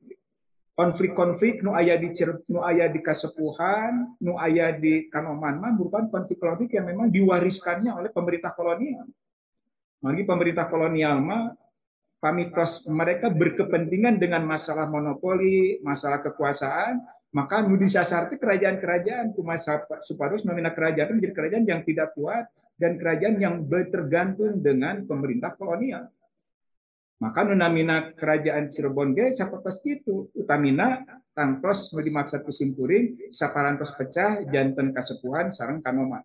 [0.76, 2.12] konflik-konflik nu ayah di
[2.52, 8.12] nu ayah di kasepuhan nu ayah di kanoman mah merupakan konflik-konflik yang memang diwariskannya oleh
[8.12, 9.08] pemerintah kolonial.
[10.04, 11.56] Lagi pemerintah kolonial mah
[12.20, 17.00] pamitos mereka berkepentingan dengan masalah monopoli masalah kekuasaan
[17.32, 19.32] maka nu disasarti kerajaan-kerajaan.
[20.04, 26.12] Supados nomina kerajaan menjadi kerajaan yang tidak kuat dan kerajaan yang bertergantung dengan pemerintah kolonial
[27.16, 29.32] maka nunamina kerajaan Cirebon ge
[29.64, 31.00] pasti itu utamina
[31.32, 36.24] tangtos mau dimaksud kusimpuring saparantos pecah jantan kasepuhan sarang kanoman.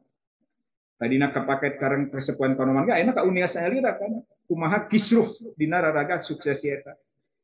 [0.98, 5.78] Tadi nak kepaket karang kasepuhan kanoman gak enak ka unia lira kan kumaha kisruh dina
[5.78, 6.94] raraga suksesi eta.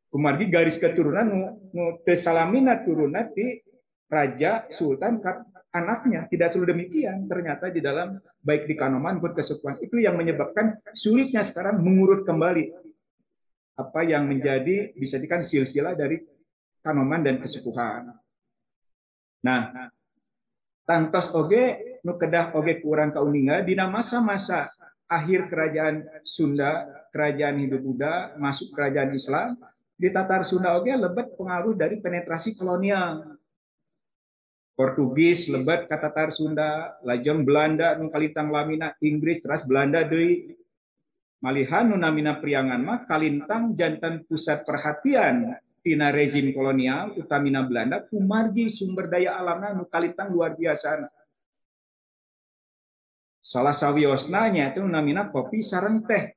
[0.07, 1.39] kumargi garis keturunan nu,
[1.75, 3.59] nu tesalamina turunan di
[4.07, 5.19] raja sultan
[5.75, 6.25] anaknya.
[6.31, 11.43] Tidak selalu demikian ternyata di dalam baik di kanoman pun kesukuan itu yang menyebabkan sulitnya
[11.43, 12.86] sekarang mengurut kembali
[13.77, 16.25] apa yang menjadi bisa dikatakan silsilah dari
[16.81, 18.17] kanoman dan kesepuhan.
[19.45, 19.93] Nah,
[20.89, 24.67] tantos oge nu kedah oge kurang kauninga dina masa-masa
[25.07, 29.55] akhir kerajaan Sunda, kerajaan Hindu Buddha masuk kerajaan Islam,
[29.95, 33.37] di Tatar Sunda oge lebet pengaruh dari penetrasi kolonial.
[34.77, 40.53] Portugis lebet ke Tatar Sunda, lajeng Belanda nu kalitang lamina Inggris terus Belanda deui.
[41.47, 48.67] Malihan nu namina priangan mah kalintang jantan pusat perhatian tina rezim kolonial utamina Belanda kumargi
[48.67, 51.07] sumber daya alamnya nu kalitang luar biasa.
[53.39, 56.35] Salah sawiosnanya itu namina kopi sarang teh.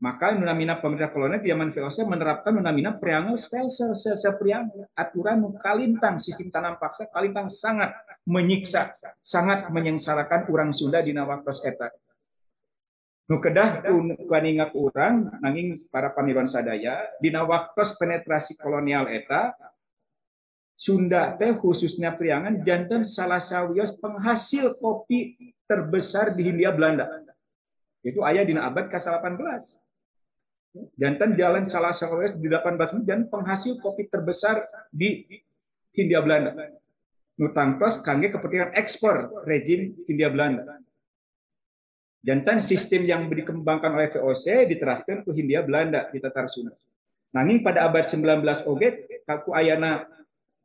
[0.00, 5.36] Maka namina pemerintah kolonial zaman VOC menerapkan namina preambel sel sel sel sel preambel aturan
[5.36, 7.92] nu kalintang sistem tanam paksa kalintang sangat
[8.24, 8.88] menyiksa,
[9.20, 11.92] sangat menyengsarakan orang Sunda di nawaktos eta
[13.28, 13.84] nu kedah
[14.24, 19.52] kuningat orang nanging para paniruan sadaya dina waktos penetrasi kolonial eta
[20.78, 25.34] Sunda teh khususnya Priangan jantan salah sawios penghasil kopi
[25.66, 27.10] terbesar di Hindia Belanda.
[27.98, 29.42] Itu ayah dina abad ke-18.
[30.94, 34.62] Jantan jalan salah sawios di 18 dan penghasil kopi terbesar
[34.94, 35.26] di
[35.98, 36.54] Hindia Belanda.
[37.42, 40.78] Nutangkos kangge kepentingan ekspor rejim Hindia Belanda.
[42.18, 46.74] Jantan sistem yang dikembangkan oleh VOC diterapkan ke Hindia Belanda di Tatar Sunda.
[47.30, 50.02] Nanging pada abad 19 oge kaku ayana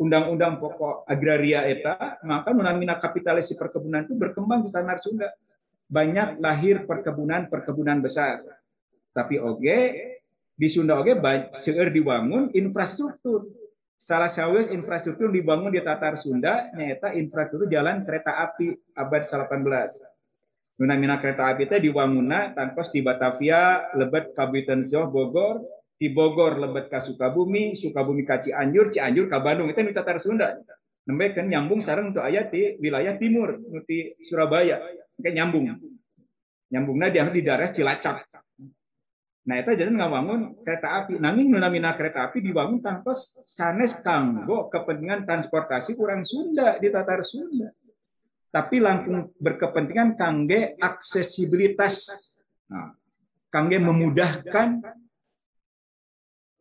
[0.02, 5.30] undang-undang pokok agraria eta maka menamina kapitalis perkebunan itu berkembang di Tanah Sunda.
[5.86, 8.42] Banyak lahir perkebunan-perkebunan besar.
[9.14, 9.80] Tapi oge
[10.58, 11.14] di Sunda oge
[11.62, 13.46] seueur dibangun infrastruktur.
[13.94, 20.13] Salah satu infrastruktur dibangun di Tatar Sunda nyata infrastruktur jalan kereta api abad 18
[20.74, 25.62] Nuna kereta api teh di Wamuna, tanpa di Batavia, lebet Kabupaten Zoh Bogor,
[26.02, 30.58] di Bogor lebet ke Sukabumi, Sukabumi ke Cianjur, Cianjur ke Bandung, itu di Tatar Sunda.
[31.06, 34.82] Nembe kan nyambung sarang untuk ayat di wilayah timur, di Surabaya.
[35.22, 35.78] Kayak nyambung.
[36.74, 38.26] Nyambungnya dia di daerah Cilacap.
[39.44, 41.20] Nah, itu jadi ngawangun kereta api.
[41.22, 43.14] Nanging nuna kereta api dibangun tanpa
[43.46, 47.70] sanes kanggo kepentingan transportasi kurang Sunda di Tatar Sunda
[48.54, 52.06] tapi langsung berkepentingan kangge aksesibilitas.
[52.70, 52.94] Nah,
[53.50, 54.78] kangge memudahkan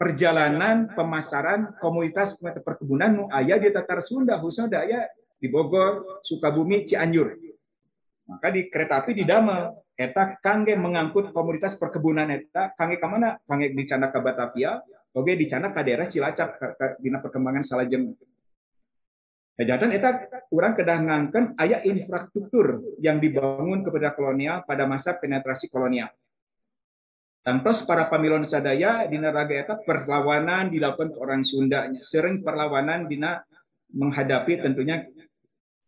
[0.00, 5.04] perjalanan pemasaran komunitas perkebunan nu ayah di Tatar Sunda khususnya daya
[5.36, 7.36] di Bogor, Sukabumi, Cianjur.
[8.24, 13.36] Maka di kereta api di Damel eta kangge mengangkut komunitas perkebunan eta kangge ke mana?
[13.44, 14.80] Kangge di Canda ke Batavia,
[15.12, 16.56] di Canda ke daerah Cilacap
[17.04, 18.16] dina perkembangan salajeng
[19.52, 20.08] Kejahatan itu
[20.48, 26.08] kurang kedah ngangken ayat infrastruktur yang dibangun kepada kolonial pada masa penetrasi kolonial.
[27.44, 31.84] Tanpa para pamilon sadaya di neraga eta perlawanan dilakukan ke orang Sunda.
[32.00, 33.42] Sering perlawanan dina
[33.92, 35.04] menghadapi tentunya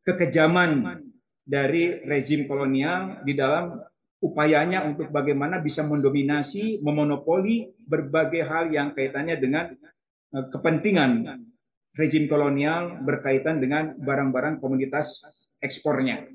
[0.05, 1.01] kekejaman
[1.41, 3.81] dari rezim kolonial di dalam
[4.21, 9.73] upayanya untuk bagaimana bisa mendominasi, memonopoli berbagai hal yang kaitannya dengan
[10.37, 11.11] eh, kepentingan
[11.95, 15.23] rezim kolonial berkaitan dengan barang-barang komoditas
[15.63, 16.27] ekspornya.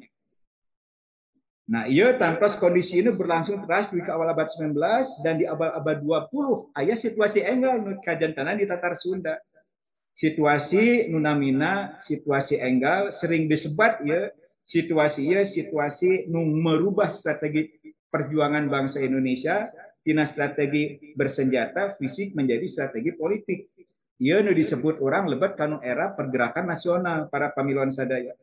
[1.69, 4.74] Nah, iya tanpa kondisi ini berlangsung terus di awal abad 19
[5.22, 9.38] dan di abad-abad 20 ayah situasi enggal kajian tanah di Tatar Sunda.
[10.17, 14.34] Situasi nunamina, situasi enggal sering disebat ya
[14.69, 17.74] situasi ya situasi nu merubah strategi
[18.10, 19.65] perjuangan bangsa Indonesia
[20.06, 23.74] tina strategi bersenjata fisik menjadi strategi politik
[24.19, 28.35] Ia nu disebut orang lebat kanu era pergerakan nasional para pamiluan sadaya.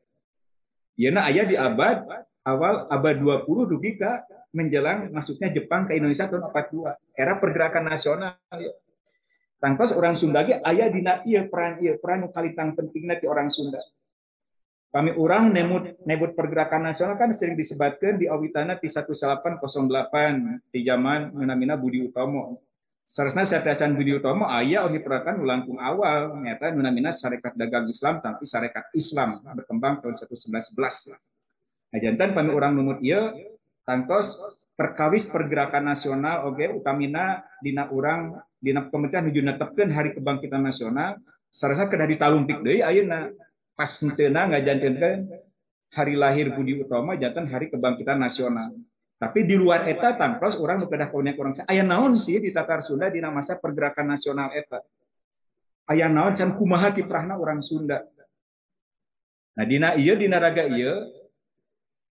[0.96, 2.08] Ia na ayah di abad
[2.48, 4.24] awal abad 20 dugi ka
[4.56, 6.96] menjelang masuknya Jepang ke Indonesia tahun 42.
[7.12, 8.40] Era pergerakan nasional.
[8.56, 8.72] Ya.
[9.60, 13.80] Tanpa orang Sunda ge ayah dina iya peran iya peran kalitang pentingnya di orang Sunda.
[14.96, 21.36] Kami orang nemut nebut pergerakan nasional kan sering disebutkan di awitana di 1808 di zaman
[21.36, 22.65] menamina Budi Utomo.
[23.06, 28.18] Seharusnya saya Acan Budi Utomo ayah ohi perakan ulangkung awal ternyata nunamina syarikat dagang Islam
[28.18, 31.14] tapi syarikat Islam berkembang tahun 1911.
[31.94, 33.30] Nah, jantan pami orang numut iya
[33.86, 34.42] tangkos
[34.74, 41.22] perkawis pergerakan nasional oke utamina dina orang dina kementerian nuju netepkeun hari kebangkitan nasional
[41.54, 43.30] sarasa kedah ditalumpik deui ayeuna
[43.78, 45.30] pas henteu ngajantenkeun
[45.94, 48.74] hari lahir Budi Utomo jantan hari kebangkitan nasional.
[49.16, 52.84] Tapi di luar eta tangkos orang nu kedah konek orang aya naon sih di Tatar
[52.84, 54.84] Sunda di masa pergerakan nasional eta.
[55.88, 58.04] Aya naon can kumaha kiprahna orang Sunda.
[59.56, 61.00] Nah dina iya dina raga iya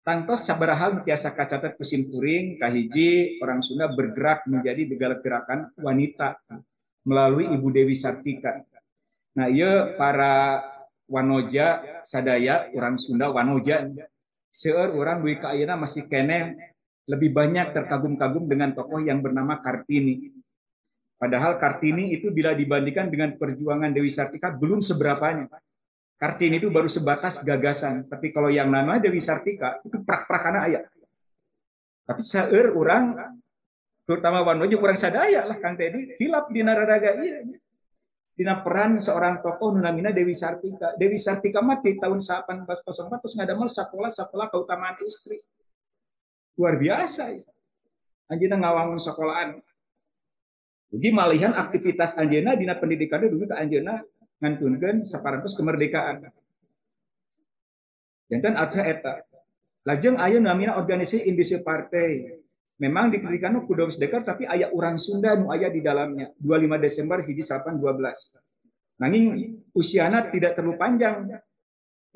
[0.01, 6.41] tangkos sabaraha biasa kacatat kusim kuring kahiji orang Sunda bergerak menjadi begala gerakan wanita
[7.05, 8.65] melalui Ibu Dewi Sartika.
[9.37, 10.65] Nah iya para
[11.05, 13.93] wanoja sadaya orang Sunda wanoja
[14.49, 16.57] seueur orang duit kaayana masih kene
[17.05, 20.33] lebih banyak terkagum-kagum dengan tokoh yang bernama Kartini.
[21.15, 25.47] Padahal Kartini itu bila dibandingkan dengan perjuangan Dewi Sartika belum seberapanya.
[26.15, 30.89] Kartini itu baru sebatas gagasan, tapi kalau yang nama Dewi Sartika itu prak-prakana ayat.
[32.05, 33.35] Tapi seueur orang
[34.05, 37.41] terutama Wanojo kurang sadaya lah Kang Teddy hilap di naradaga iya.
[38.35, 40.93] Dina peran seorang tokoh nunamina Dewi Sartika.
[40.99, 45.39] Dewi Sartika mati tahun 1804 terus ngadamel sekolah sekolah keutamaan istri
[46.55, 47.43] luar biasa ya.
[48.31, 49.61] Anjina ngawangun sekolahan.
[50.89, 54.01] Jadi malihan aktivitas Anjena dina pendidikan dulu ke Anjena
[54.41, 56.29] ngantunkan separantos kemerdekaan.
[58.31, 59.13] Jantan ada eta.
[59.85, 62.41] Lajeng ayah namanya organisasi industri partai.
[62.81, 66.33] Memang dikritikkan ku Dawes Dekar tapi ayah orang Sunda nu ayah di dalamnya.
[66.41, 68.99] 25 Desember hiji 8 12.
[68.99, 69.25] Nanging
[69.77, 71.29] usiana tidak terlalu panjang.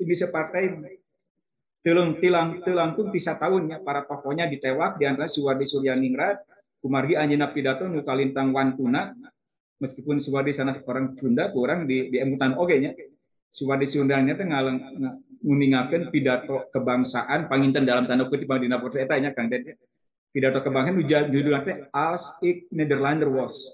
[0.02, 0.62] Industri partai
[1.80, 6.44] telung tilang telangkung bisa tahunnya para tokohnya ditewak di antara Suwardi Suryaningrat,
[6.80, 9.12] Kumargi Anjina Pidato Nukalintang Wantuna,
[9.80, 12.92] meskipun Suwardi sana seorang Sunda, kurang di di emutan oke nya.
[13.50, 14.78] Suwardi Sundanya teh ngaleng
[16.12, 19.50] pidato kebangsaan panginten dalam tanda kutip dina eta nya Kang.
[20.30, 21.00] Pidato kebangsaan
[21.32, 23.72] judulnya teh Als ik Nederlander was.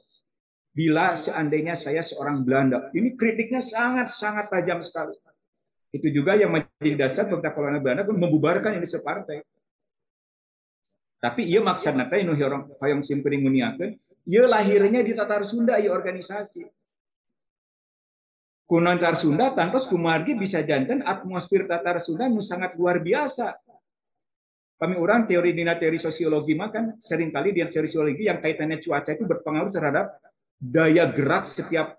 [0.73, 2.93] Bila seandainya saya seorang Belanda.
[2.93, 5.17] Ini kritiknya sangat-sangat tajam sekali
[5.97, 9.41] itu juga yang menjadi dasar kolonial Belanda membubarkan ini separtai.
[11.17, 13.97] Tapi ia nata yang orang yang simpering muniakan,
[14.29, 16.69] ia lahirnya di Tatar Sunda, ia organisasi.
[18.69, 23.57] Kunan Tatar Sunda, tanpa kumargi bisa jantan atmosfer Tatar Sunda yang sangat luar biasa.
[24.77, 29.09] Kami orang teori dina teori sosiologi makan sering kali di teori sosiologi yang kaitannya cuaca
[29.17, 30.21] itu berpengaruh terhadap
[30.61, 31.97] daya gerak setiap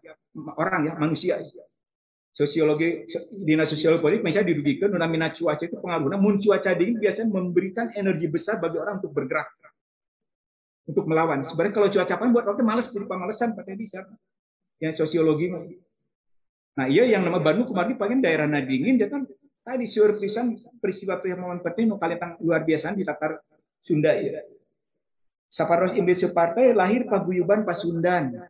[0.61, 1.41] orang ya manusia
[2.37, 7.89] sosiologi dinas sosiologi politik misalnya dirugikan namina cuaca itu pengaruhnya mun cuaca dingin biasanya memberikan
[7.97, 9.49] energi besar bagi orang untuk bergerak
[10.85, 11.41] untuk melawan.
[11.41, 14.05] Sebenarnya kalau cuaca panas buat orang malas jadi pemalasan pakai bisa.
[14.77, 15.49] Yang sosiologi
[16.77, 19.25] nah iya yang nama Bandung kemarin pengen daerah dingin dia kan
[19.65, 23.41] tadi surprisan peristiwa peristiwa penting kalian luar biasa di Tatar
[23.81, 24.45] Sunda ya.
[25.49, 28.45] Saparos Indonesia Partai lahir paguyuban Pasundan.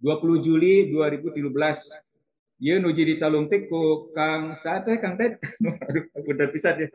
[0.00, 2.05] 20 Juli 2013
[2.56, 5.36] Iya nuji di talungtik ku Kang Sate Kang Ted.
[5.88, 6.88] Aduh, aku udah bisa dia.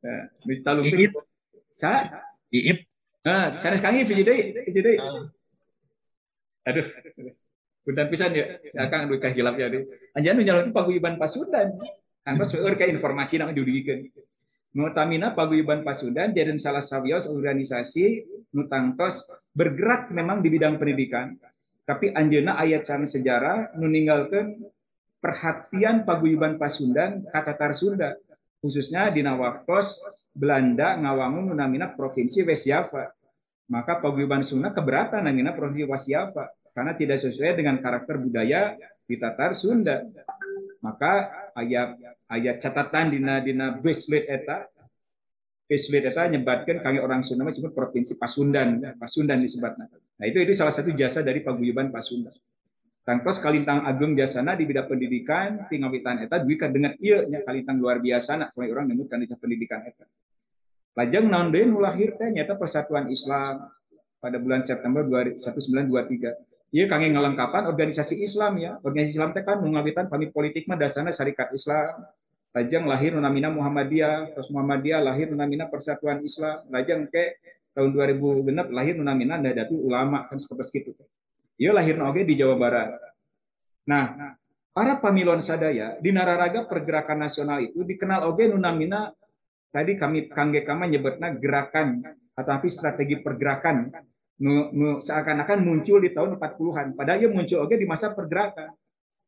[0.00, 1.12] Nah, nuji talungtik.
[1.76, 2.08] Sa?
[2.48, 2.88] Iip.
[3.24, 4.34] Nah, sana sekarang ini jadi
[4.72, 4.92] jadi.
[6.64, 6.86] Aduh.
[7.84, 8.56] Punten pisan ya.
[8.64, 9.68] Sekarang duit kahilap ya.
[10.16, 11.76] Anjan nyalon paguyuban Pasundan.
[12.24, 14.08] Angkos seueur ka informasi nak didugikeun.
[14.72, 18.24] Nutamina paguyuban Pasundan jadi salah sawios organisasi
[18.56, 21.36] nutangtos bergerak memang di bidang pendidikan.
[21.84, 24.56] Tapi anjeuna ayat cara sejarah nuninggalkan
[25.24, 28.12] perhatian paguyuban Pasundan kata Tar Sunda
[28.60, 30.04] khususnya di Nawakos
[30.36, 33.08] Belanda ngawangun namina provinsi West Java.
[33.64, 38.76] Maka paguyuban Sunda keberatan namina provinsi West Java karena tidak sesuai dengan karakter budaya
[39.08, 40.04] di Tatar Sunda.
[40.84, 41.96] Maka ayat
[42.28, 44.68] ayat catatan dina dina Beslet eta
[45.64, 49.88] Beslet eta nyebatkan kami orang Sunda cuma provinsi Pasundan Pasundan disebutnya.
[49.88, 52.36] Nah itu itu salah satu jasa dari paguyuban Pasundan
[53.04, 57.76] Tangkos kalintang ageng jasana di bidang pendidikan tinggal witan eta duikan dengan iya nya kalintang
[57.76, 60.08] luar biasa nak sampai orang nyebut di pendidikan eta.
[60.96, 63.60] Lajeng naon deui nu lahir teh nyata Persatuan Islam
[64.24, 66.72] pada bulan September 1923.
[66.72, 68.80] Iya kangge ngelengkapan organisasi Islam ya.
[68.80, 69.68] Organisasi Islam teh kan nu
[70.08, 72.08] pamit politik mah dasarna syarikat Islam.
[72.56, 75.28] Lajeng lahir Muhammadiyah, terus Muhammadiyah lahir
[75.68, 76.56] Persatuan Islam.
[76.72, 77.36] Lajeng ke
[77.76, 80.96] tahun 2000 genep lahir namina Nahdlatul Ulama kan seperti itu.
[81.58, 82.90] Ia lahir oge di Jawa Barat.
[83.86, 84.34] Nah,
[84.74, 89.14] para pamilon sadaya di nararaga pergerakan nasional itu dikenal oge nunamina
[89.70, 92.02] tadi kami kangge kama nyebutna gerakan
[92.34, 93.90] atau strategi pergerakan
[94.42, 96.98] nu, nu seakan-akan muncul di tahun 40-an.
[96.98, 98.74] Padahal ia muncul oge di masa pergerakan.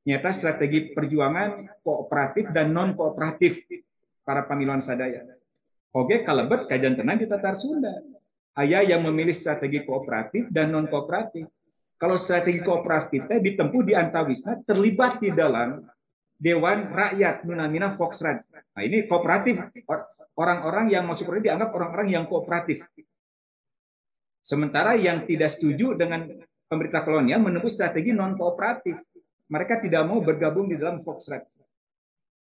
[0.07, 3.67] Nyata strategi perjuangan kooperatif dan non kooperatif
[4.23, 5.23] para pamilon sadaya.
[5.95, 7.91] Oge kalebet kajian tenang di Tatar Sunda.
[8.55, 11.51] Ayah yang memilih strategi kooperatif dan non kooperatif
[11.97, 15.81] kalau strategi kooperatif kita ditempuh di Antawisna terlibat di dalam
[16.37, 18.45] Dewan Rakyat Nunamina Foxrad.
[18.77, 19.57] Nah ini kooperatif
[20.37, 22.85] orang-orang yang masuk ini dianggap orang-orang yang kooperatif.
[24.45, 26.29] Sementara yang tidak setuju dengan
[26.69, 29.01] pemerintah kolonial menempuh strategi non kooperatif.
[29.49, 31.47] Mereka tidak mau bergabung di dalam Foxtrot.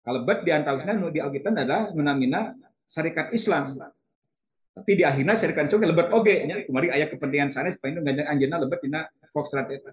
[0.03, 2.55] Kalau bet di antawisna di Alkitab adalah menamina
[2.86, 3.64] syarikat Islam.
[4.72, 6.34] Tapi di akhirnya syarikat Islam lebet oge
[6.68, 9.91] kemarin ayat kepentingan sana supaya ganjang anjeunna lebet dina Foxtrot itu.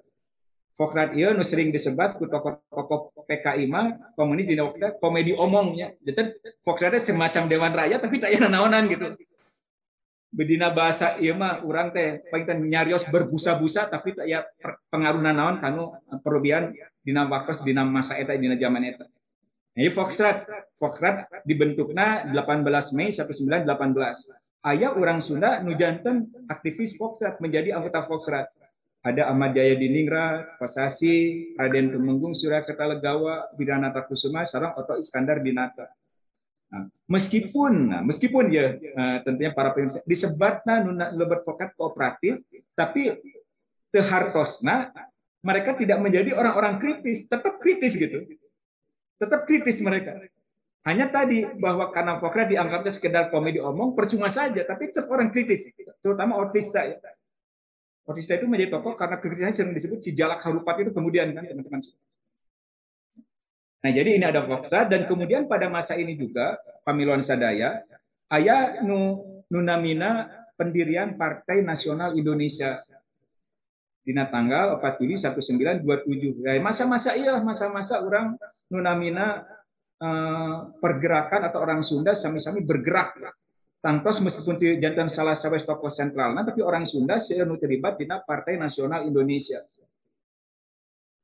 [0.76, 5.96] Foxtrot ieu nu sering disebut ku tokoh-tokoh PKI mah komunis dina waktu komedi omongnya.
[6.04, 9.16] Jadi Foxtrot semacam dewan rakyat tapi tak naonan gitu
[10.30, 14.46] bedina bahasa iya mah orang teh paling nyarios berbusa-busa tapi ya
[14.94, 16.70] pengaruh naon kanu perubahan
[17.02, 19.06] dina waktu dina masa eta dina zaman eta.
[19.74, 20.46] Nah, ini Foxtrot,
[20.78, 24.66] Foxtrot dibentuknya 18 Mei 1918.
[24.66, 28.50] Ayah orang Sunda nujanten aktivis Foxtrot menjadi anggota Foxtrot.
[29.00, 35.88] Ada Ahmad Jaya Diningrat, Pasasi, Raden Tumenggung, Surakarta Legawa, Biranata Kusuma, sarang Oto Iskandar Dinata.
[36.70, 42.46] Nah, meskipun nah, meskipun ya uh, tentunya para pemirsa disebutnya nuna lebat vokat kooperatif
[42.78, 43.10] tapi
[43.90, 44.94] tehartosna
[45.42, 48.22] mereka tidak menjadi orang-orang kritis tetap kritis gitu.
[49.18, 50.22] Tetap kritis mereka.
[50.86, 55.74] Hanya tadi bahwa karena Fokra dianggapnya sekedar komedi omong percuma saja tapi tetap orang kritis
[56.06, 57.02] terutama otista ya
[58.10, 61.80] otista itu menjadi tokoh karena kekritisan sering disebut si jalak harupat itu kemudian kan teman-teman.
[63.80, 67.86] Nah, jadi ini ada Foxa dan kemudian pada masa ini juga Pamiluan Sadaya
[68.34, 70.28] ayah nu nunamina
[70.60, 72.82] pendirian Partai Nasional Indonesia.
[74.04, 76.44] Dina tanggal 4 Juli 1927.
[76.44, 78.36] Ya, masa-masa iya masa-masa orang
[78.68, 79.46] nunamina
[80.02, 83.16] eh, pergerakan atau orang Sunda sami-sami bergerak
[83.80, 88.60] Tangtos meskipun jantan salah satu tokoh sentral, nah, tapi orang Sunda seenu terlibat di Partai
[88.60, 89.64] Nasional Indonesia.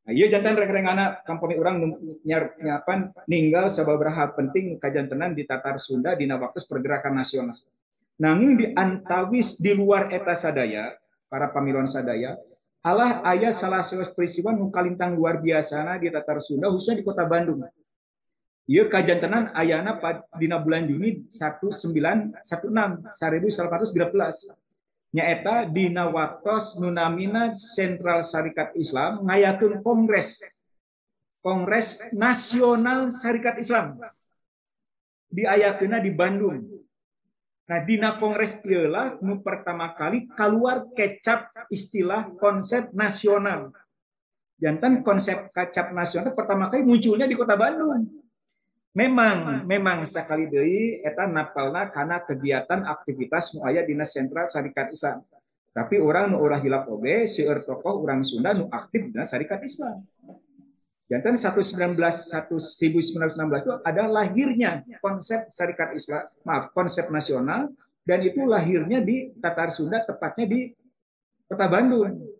[0.05, 6.15] Nah, iya jantan rek-rengana kampung orang nyar nyapan ninggal sababaraha penting kajantenan di Tatar Sunda
[6.15, 7.59] di waktu pergerakan nasional.
[8.21, 10.95] Nanging di antawis di luar eta sadaya,
[11.27, 12.39] para pamiluan sadaya,
[12.85, 17.27] Allah ayah salah satu peristiwa nu kalintang luar biasa di Tatar Sunda khususnya di kota
[17.27, 17.65] Bandung.
[18.65, 19.93] Iya kajantenan ayana
[20.41, 30.41] dina bulan Juni 1916 1113 nyaeta dina waktos nunamina Sentral Syarikat Islam ngayatun kongres
[31.45, 34.01] Kongres Nasional Syarikat Islam
[35.29, 36.65] diayakena di Bandung.
[37.69, 43.69] Nah, dina kongres ialah nu pertama kali keluar kecap istilah konsep nasional.
[44.57, 48.24] Jantan konsep kecap nasional pertama kali munculnya di kota Bandung
[48.95, 55.21] memang memang sekali deui eta napalna karena kegiatan aktivitas nu aya dina sentral Syarikat Islam.
[55.75, 59.99] Tapi orang nu urah hilap oge seueur tokoh orang Sunda nu aktif dina Syarikat Islam.
[61.05, 63.29] Jantan 1919 1916
[63.61, 67.69] itu ada lahirnya konsep Syarikat Islam, maaf, konsep nasional
[68.01, 70.71] dan itu lahirnya di Tatar Sunda tepatnya di
[71.45, 72.31] Kota Bandung.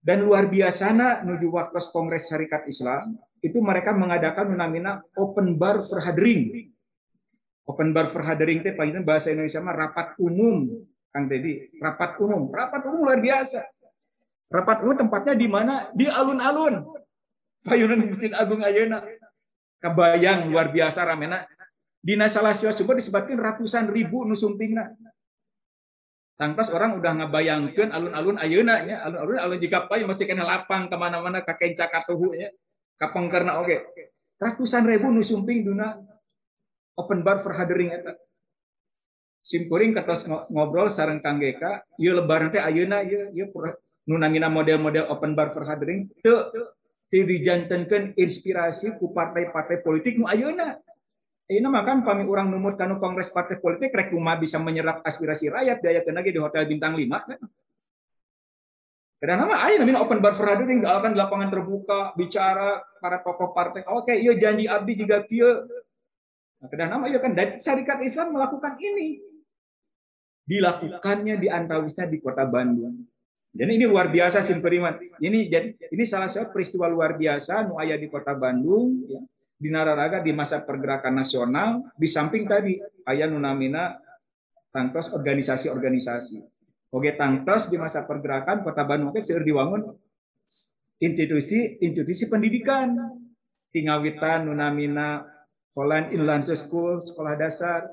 [0.00, 6.72] Dan luar biasa nuju waktu Kongres Syarikat Islam itu mereka mengadakan namanya open bar verhadering.
[7.64, 11.72] Open bar verhadering itu paling bahasa Indonesia mah rapat umum, Kang Teddy.
[11.80, 13.64] Rapat umum, rapat umum luar biasa.
[14.52, 15.88] Rapat umum tempatnya di mana?
[15.96, 16.84] Di alun-alun.
[17.64, 19.00] Payunan Masjid Agung Ayeuna.
[19.80, 21.48] Kebayang luar biasa ramena.
[22.00, 24.96] Di salah sumber disebutkan ratusan ribu nusumpingna.
[26.40, 30.96] Tangkas orang udah ngebayangkan alun-alun ayeuna ya, alun-alun alun jika payu masih kena lapang ke
[30.96, 32.48] mana-mana kakek cakatuhu ya
[33.00, 33.72] kapang karena oke.
[33.72, 34.12] Okay.
[34.40, 36.00] ratusan ribu nusumping duna
[37.00, 38.16] open bar for hadering eta.
[39.40, 43.48] Simpuring ketos ngobrol sareng Kang Geka ieu lebaran teh ayeuna ieu ieu
[44.04, 46.52] nunamina model-model open bar for hadering teu
[47.08, 50.76] teu dijantenkeun inspirasi ku partai-partai politik nu ayeuna.
[51.50, 56.00] Ini makan kami orang numut kanu kongres partai politik rek bisa menyerap aspirasi rakyat daya
[56.06, 57.40] kena di hotel bintang 5 kan
[59.20, 63.84] nama ayo namanya open bar for hadering akan lapangan terbuka bicara para tokoh partai.
[63.92, 65.68] Oke, iya janji abdi juga kia.
[66.60, 69.20] Nah, nama iya kan dari syarikat Islam melakukan ini.
[70.48, 73.04] Dilakukannya di antawisnya di kota Bandung.
[73.50, 74.96] Jadi ini luar biasa simperiman.
[75.20, 79.20] Ini jadi ini salah satu peristiwa luar biasa nu aya di kota Bandung ya.
[79.60, 84.00] Di Nararaga di masa pergerakan nasional di samping tadi ayah nunamina
[84.72, 86.59] tangkos organisasi-organisasi.
[86.90, 89.94] Oke tangtos di masa pergerakan Kota Bandung itu seueur diwangun
[90.98, 92.98] institusi institusi pendidikan.
[93.70, 95.22] Tingawitan nunamina
[95.78, 97.86] Holland Inland School sekolah dasar.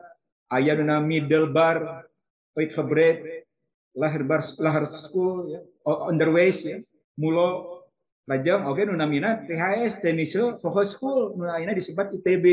[0.50, 2.10] Ayah nuna middle bar
[2.58, 3.45] Oitgebred
[3.93, 5.62] lahir bar school ya.
[5.86, 6.82] Underways ya.
[7.22, 7.86] Mulo
[8.26, 12.45] lajang oke nunamina THS Teniso Fokus School nuna disebut ITB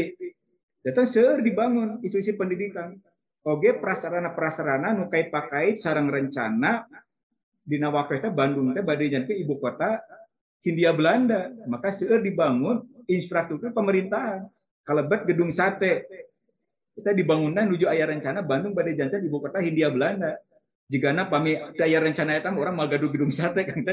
[0.85, 3.01] Datang seur dibangun institusi pendidikan.
[3.45, 6.89] Oke prasarana-prasarana nukai pakai sarang rencana
[7.61, 10.01] di waktu Bandung teh badai ke ibu kota
[10.65, 11.53] Hindia Belanda.
[11.69, 14.49] Maka seur dibangun infrastruktur pemerintahan.
[14.81, 16.09] Kalebet gedung sate.
[16.97, 20.41] Kita dibangunan menuju ayah rencana Bandung badai jantan ibu kota Hindia Belanda.
[20.89, 23.85] Jika na pami ayah rencana eta orang mal gaduh gedung sate kan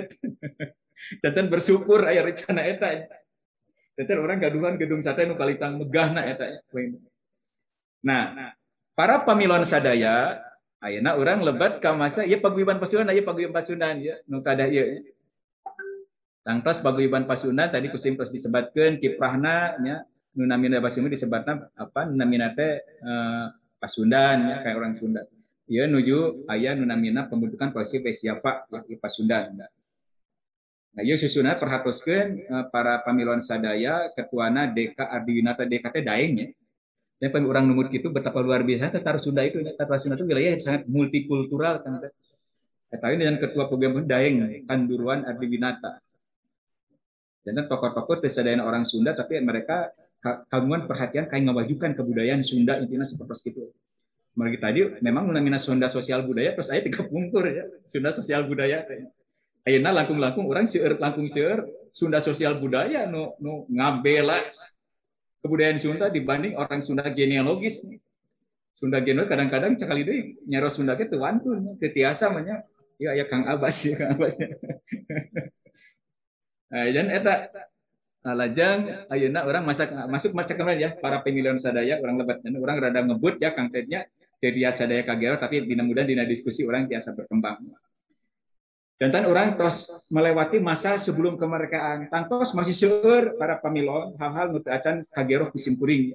[1.19, 2.87] Jantan bersyukur ayah rencana eta.
[3.99, 6.63] Jantan orang gaduhan gedung sate nu kalitang megahna eta.
[8.01, 8.55] Nah,
[8.95, 10.41] para pamilon sadaya
[10.81, 15.05] ayeuna orang lebat ka masa ieu paguyuban pasunan aya paguyuban pasunan ya nu kada ieu.
[16.41, 19.95] Tangtos paguyuban pasunan tadi kusim terus disebutkeun kiprahna nya
[20.33, 25.21] nu namina basumi disebutna apa namina teh uh, pasundan ya kayak orang Sunda.
[25.69, 29.55] Ieu nuju aya nu namina pembentukan posisi Besiapa ya Pasundan.
[30.91, 36.47] Nah, ieu susuna perhatoskeun uh, para pamilon sadaya ketuana Deka Ardiwinata teh daeng ya
[37.21, 39.61] dan orang numut itu betapa luar biasa Tatar Sunda itu.
[39.61, 40.25] Tatar Sunda itu.
[40.25, 41.93] Wilayah yang sangat multikultural kan
[42.91, 46.01] Tapi dengan ketua program Daeng Kanduruan Ardi Winata.
[47.45, 49.93] Dan tokoh-tokoh tersedaian orang Sunda tapi mereka
[50.49, 53.69] kagungan perhatian kayak ngawajukan kebudayaan Sunda intinya seperti itu.
[54.33, 57.69] Mereka tadi memang namanya Sunda sosial budaya terus saya tiga pungkur ya.
[57.85, 58.81] Sunda sosial budaya
[59.61, 64.41] Ayeuna langkung-langkung orang seueur langkung seueur Sunda sosial budaya nu nu ngabela
[65.41, 67.81] kebudayaan Sunda dibanding orang Sunda genealogis.
[68.77, 72.63] Sunda genealogis kadang-kadang cakali deui nyaro Sunda ke wantun, tetiasa manya
[73.01, 74.37] ya ya Kang Abbas ya Kang Abbas.
[76.71, 77.35] nah, dan eta
[78.21, 83.01] lajang ayeuna orang masak masuk macam kemarin ya para pemilihan sadaya orang lebat orang rada
[83.01, 84.05] ngebut ya Kang Tednya
[84.41, 87.61] jadi sadaya kagero tapi dina mudah dina diskusi orang biasa berkembang.
[89.01, 92.05] Dan tan orang terus melewati masa sebelum kemerdekaan.
[92.13, 96.13] Tangkos masih seur para pemilon hal-hal nutu acan kagero kusimpuring.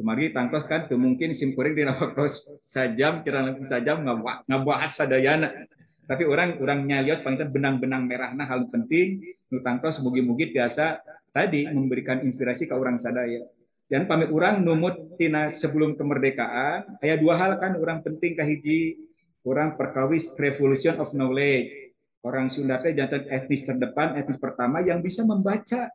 [0.00, 1.84] Kemari tangkos kan mungkin simpuring di
[2.16, 4.00] terus sajam kira sajam
[4.48, 5.68] ngabahas sadayana.
[6.08, 9.20] Tapi orang orang nyalios paling benang-benang merah nah hal penting
[9.52, 11.04] nu tangkos mugi-mugi biasa
[11.36, 13.44] tadi memberikan inspirasi ke orang sadaya.
[13.92, 19.04] Dan pamit orang numut tina sebelum kemerdekaan, ayat dua hal kan orang penting kahiji
[19.44, 21.85] orang perkawis revolution of knowledge
[22.26, 25.86] Orang Sunda teh jantan etnis terdepan, etnis pertama yang bisa membaca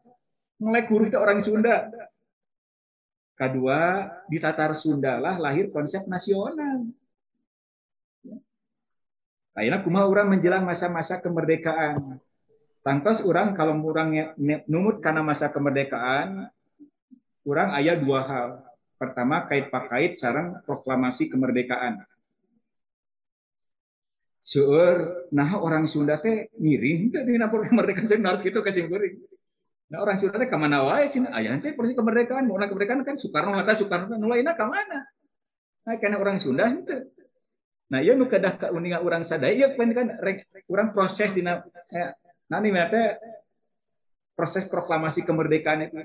[0.64, 1.92] melek huruf orang Sunda.
[3.36, 6.88] Kedua, di Tatar Sunda lah lahir konsep nasional.
[9.52, 12.24] Akhirnya kumaha orang menjelang masa-masa kemerdekaan.
[12.80, 14.32] Tangkos orang kalau orang
[14.72, 16.48] numut karena masa kemerdekaan,
[17.44, 18.50] orang ayat dua hal.
[18.96, 22.08] Pertama, kait pakait sarang proklamasi kemerdekaan
[24.42, 29.22] seueur nah orang Sunda teh miring teh dina kemerdekaan harus gitu kasih guring
[29.88, 31.22] nah orang Sunda teh ke mana wae sih?
[31.22, 35.06] Aya teh proses kemerdekaan mau kemerdekaan kan Soekarno ngata Soekarno nu lainna ka mana
[35.86, 37.10] nah karena orang Sunda itu
[37.92, 40.08] nah ieu nu kedah kauningan orang sadaya ieu kan
[40.72, 41.62] orang proses dina
[41.92, 42.16] eh,
[42.50, 43.20] nani teh
[44.42, 46.02] proses proklamasi kemerdekaan itu.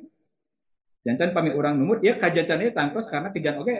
[1.07, 3.74] Jantan pami orang numut ya kajantannya tangkos karena kejan oke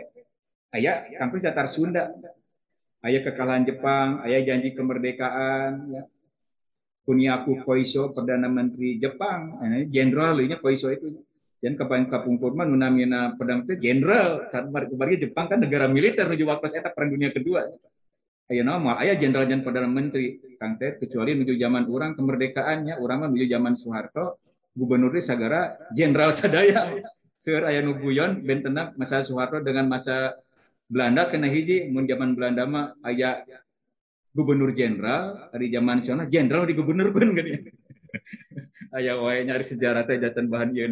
[0.71, 2.15] aya kampus datar Sunda
[3.07, 6.03] ayah kekalahan Jepang, ayah janji kemerdekaan, ya.
[7.07, 11.23] Kuniaku Koiso Perdana Menteri Jepang, eh, jenderal ini Koiso itu.
[11.63, 16.45] Dan kapan kapungkur mah nunamina pedang itu jenderal, karena kemarin Jepang kan negara militer menuju
[16.51, 17.71] waktu eta perang dunia kedua.
[18.47, 23.33] Ayah nama, ayah jenderal dan perdana menteri, kang teh kecuali menuju zaman orang kemerdekaannya, orang
[23.33, 24.39] menuju zaman Soeharto,
[24.77, 25.63] gubernurnya sagara
[25.97, 27.03] jenderal sadaya.
[27.37, 30.37] Seur ayah nubuyon bentena masa Soeharto dengan masa
[30.87, 33.43] Belanda kena hiji mun zaman Belanda mah aya
[34.31, 37.59] gubernur jenderal dari zaman sana jenderal di gubernur pun kan ya.
[38.97, 40.89] aya wae nyari sejarah teh jantan bahan ieu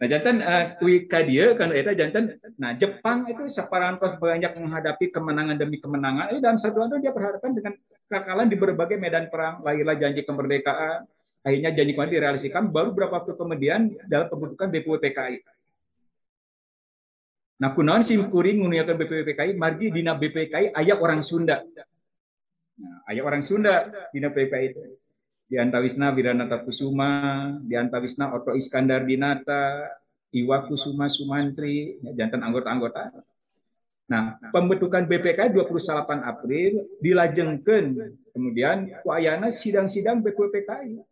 [0.00, 5.12] Nah jantan uh, kui ka dieu kan eta jantan nah Jepang itu separantos banyak menghadapi
[5.12, 7.76] kemenangan demi kemenangan eh, dan satu itu dia berhadapan dengan
[8.08, 11.04] kekalahan di berbagai medan perang lahirlah janji kemerdekaan
[11.44, 15.36] akhirnya janji kemerdekaan direalisasikan baru beberapa waktu kemudian dalam pembentukan BPUPKI
[17.60, 21.60] Nah, kunaon sim kuring nguniakeun BPPKI margi dina BPKI aya orang Sunda.
[22.80, 24.80] Nah, aya orang Sunda dina BPKI itu.
[25.50, 29.92] Di antawisna Wiranata Kusuma, di antawisna Oto Iskandar Dinata,
[30.30, 33.12] Iwa Kusuma Sumantri, ya, jantan anggota-anggota.
[34.08, 37.86] Nah, pembentukan BPK 28 April dilajengkeun
[38.32, 39.12] kemudian ku
[39.52, 41.09] sidang-sidang BPPKI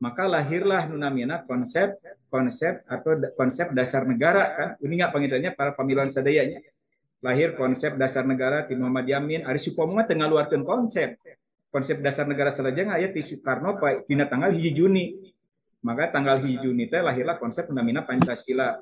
[0.00, 2.00] maka lahirlah nunamina konsep
[2.32, 4.68] konsep atau konsep dasar negara kan?
[4.80, 6.64] Ini nggak panggilannya para pemilihan sadayanya.
[7.20, 9.44] Lahir konsep dasar negara di Muhammad Yamin.
[9.44, 11.20] Ari Supomo tengah luarkan konsep.
[11.68, 13.76] Konsep dasar negara selajeng ayat di Soekarno
[14.08, 15.20] dina tanggal hiji Juni.
[15.84, 18.80] Maka tanggal hiji Juni teh lahirlah konsep nunamina Pancasila.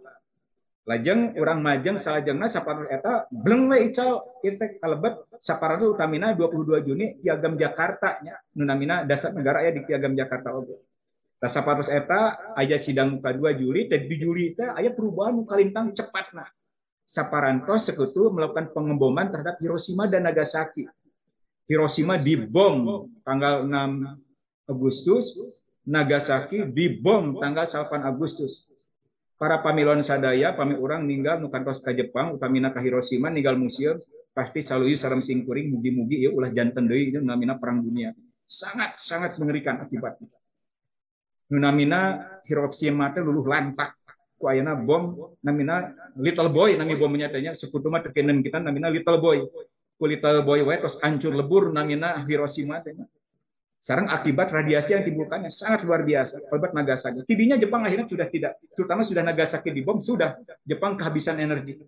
[0.86, 4.38] Lajeng orang majeng salajengna saparos eta bleng we ical.
[4.38, 10.14] Irtek kalebet saparos utamina 22 Juni piagam Jakarta nya nunamina dasar negara ya di piagam
[10.14, 10.87] Jakarta oge
[11.38, 15.46] Nah, sapatos eta aya sidang muka 2 Juli teh di Juli teh aya perubahan nu
[15.46, 16.50] kalintang cepatna
[17.06, 20.90] saparantos sekutu melakukan pengeboman terhadap Hiroshima dan Nagasaki.
[21.70, 25.38] Hiroshima dibom tanggal 6 Agustus
[25.86, 28.66] Nagasaki dibom tanggal 8 Agustus.
[29.38, 33.94] Para pamilon sadaya pami orang ninggal nukantos ke Jepang utamina ke Hiroshima ninggal museum
[34.34, 38.10] pasti selalu sarang singkuring mugi-mugi ya ulah jantan deui itu namina perang dunia.
[38.42, 40.26] Sangat sangat mengerikan akibatnya
[41.48, 43.96] nunamina Hiroshima teh luluh lantak
[44.38, 49.18] ku ayana bom namina little boy nami bom nyatanya sekutu mah tekenen kita namina little
[49.18, 49.44] boy
[49.98, 52.94] ku little boy wae terus hancur lebur namina Hiroshima teh
[53.78, 56.50] sekarang akibat radiasi yang timbulkannya sangat luar biasa.
[56.50, 57.22] Akibat Nagasaki.
[57.24, 60.34] Tidinya Jepang akhirnya sudah tidak, terutama sudah Nagasaki dibom, sudah
[60.66, 61.78] Jepang kehabisan energi.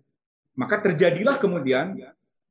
[0.55, 1.99] Maka terjadilah kemudian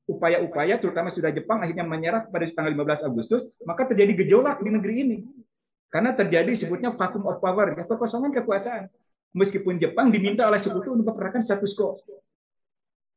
[0.05, 4.95] upaya-upaya, terutama sudah Jepang akhirnya menyerah pada tanggal 15 Agustus, maka terjadi gejolak di negeri
[5.09, 5.17] ini.
[5.91, 8.87] Karena terjadi sebutnya vacuum of power, ya, kekosongan kekuasaan.
[9.35, 11.99] Meskipun Jepang diminta oleh sekutu untuk memperkenalkan status quo.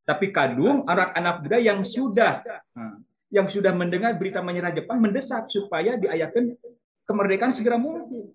[0.04, 2.44] Tapi kadung anak-anak muda yang sudah
[2.76, 3.00] nah,
[3.34, 6.54] yang sudah mendengar berita menyerah Jepang mendesak supaya diayakan
[7.08, 8.30] kemerdekaan segera mungkin.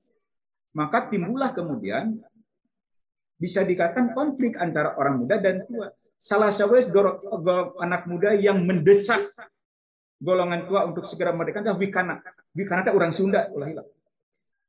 [0.74, 2.18] Maka timbullah kemudian
[3.39, 5.93] bisa dikatakan konflik antara orang muda dan tua.
[6.18, 6.74] Salah satu
[7.78, 9.22] anak muda yang mendesak
[10.18, 12.14] golongan tua untuk segera merdeka adalah Wikana.
[12.59, 13.70] Wikana itu orang Sunda, ulah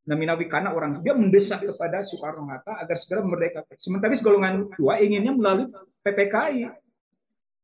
[0.10, 3.62] Namina Wikana orang dia mendesak kepada Soekarno Hatta agar segera merdeka.
[3.78, 5.70] Sementara golongan tua inginnya melalui
[6.02, 6.66] PPKI.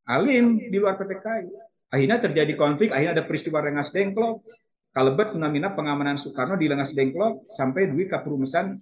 [0.06, 1.50] Alim di luar PPKI.
[1.90, 4.46] Akhirnya terjadi konflik, akhirnya ada peristiwa Rengas Dengklok,
[4.94, 8.78] kalebet namina pengamanan Soekarno di Rengas Dengklok sampai duit ke perumusan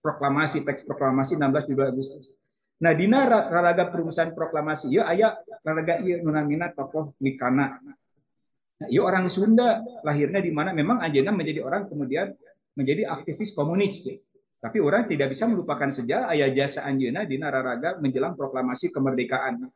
[0.00, 2.32] proklamasi teks proklamasi 16 Agustus.
[2.82, 7.78] Nah, dina raraga perumusan proklamasi ya ayah raraga iya nunamina tokoh Wikana.
[8.82, 12.34] Nah, iya orang Sunda lahirnya di mana memang Anjena menjadi orang kemudian
[12.76, 14.08] menjadi aktivis komunis.
[14.62, 19.66] Tapi orang tidak bisa melupakan sejarah ayah jasa Anjena di raraga menjelang proklamasi kemerdekaan.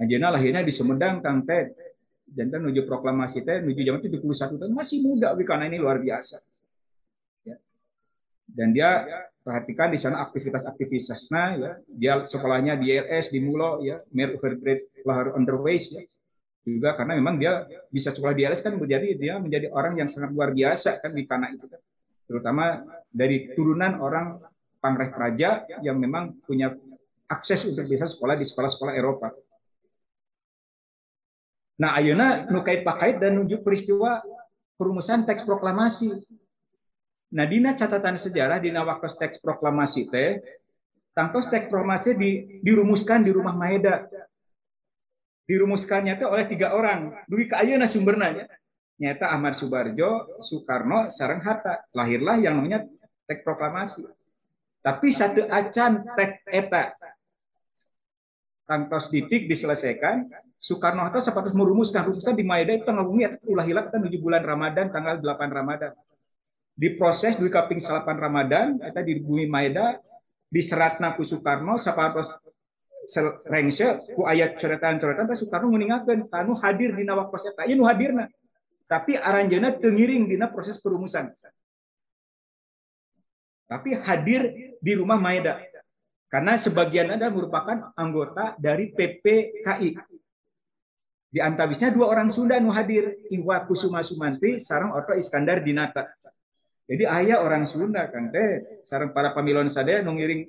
[0.00, 1.76] Anjena lahirnya di Sumedang Kang Ted.
[2.24, 6.40] Jantan menuju proklamasi teh menuju zaman 71 tahun masih muda karena ini luar biasa.
[7.44, 7.60] Ya.
[8.48, 9.04] Dan dia
[9.44, 11.72] perhatikan di sana aktivitas-aktivitasnya ya.
[11.84, 16.02] Dia sekolahnya di LS di Mulo ya, Mer Overgrade Lahar Underways ya.
[16.64, 20.32] Juga karena memang dia bisa sekolah di LS kan menjadi dia menjadi orang yang sangat
[20.32, 21.80] luar biasa kan di tanah itu kan.
[22.24, 22.64] Terutama
[23.12, 24.40] dari turunan orang
[24.80, 26.72] Pangreh Praja yang memang punya
[27.28, 29.32] akses untuk bisa sekolah di sekolah-sekolah Eropa.
[31.80, 34.22] Nah, ayeuna nu kait pakait dan nunjuk peristiwa
[34.78, 36.12] perumusan teks proklamasi.
[37.34, 40.38] Nah, dina catatan sejarah dina waktu teks proklamasi teh
[41.16, 42.30] tangkos teks proklamasi di,
[42.62, 44.06] dirumuskan di rumah Maeda.
[45.44, 47.12] Dirumuskannya teh oleh tiga orang.
[47.28, 48.32] Dugi ka ayeuna sumberna
[48.94, 51.82] Nyata Ahmad Subarjo, Soekarno, sareng Hatta.
[51.90, 52.86] Lahirlah yang namanya
[53.26, 54.06] teks proklamasi.
[54.84, 56.94] Tapi satu acan teks eta
[58.64, 60.28] tangkos titik diselesaikan
[60.60, 64.40] Soekarno Hatta sepatus merumuskan khususnya di Maeda itu tanggal bumi ulah hilap kita menuju bulan
[64.40, 65.92] Ramadan tanggal 8 Ramadan.
[66.72, 70.00] Diproses di kaping 8 Ramadan kita di bumi Maeda
[70.48, 72.32] diseratna ku Soekarno sepatus
[73.48, 77.62] rengse ku ayat coretan-coretan ta Soekarno nguningakeun kanu hadir dina waktu eta.
[77.68, 78.28] Ieu nu hadirna.
[78.84, 81.32] Tapi aranjeuna teu ngiring dina proses perumusan.
[83.64, 85.56] Tapi hadir di rumah Maeda.
[86.28, 89.94] Karena sebagian ada merupakan anggota dari PPKI,
[91.34, 96.06] di antawisnya dua orang Sunda nu hadir, Iwa Kusuma Sumanti sarang Otto Iskandar Dinata.
[96.86, 100.46] Jadi ayah orang Sunda kan teh sarang para pamilon sadaya nu ngiring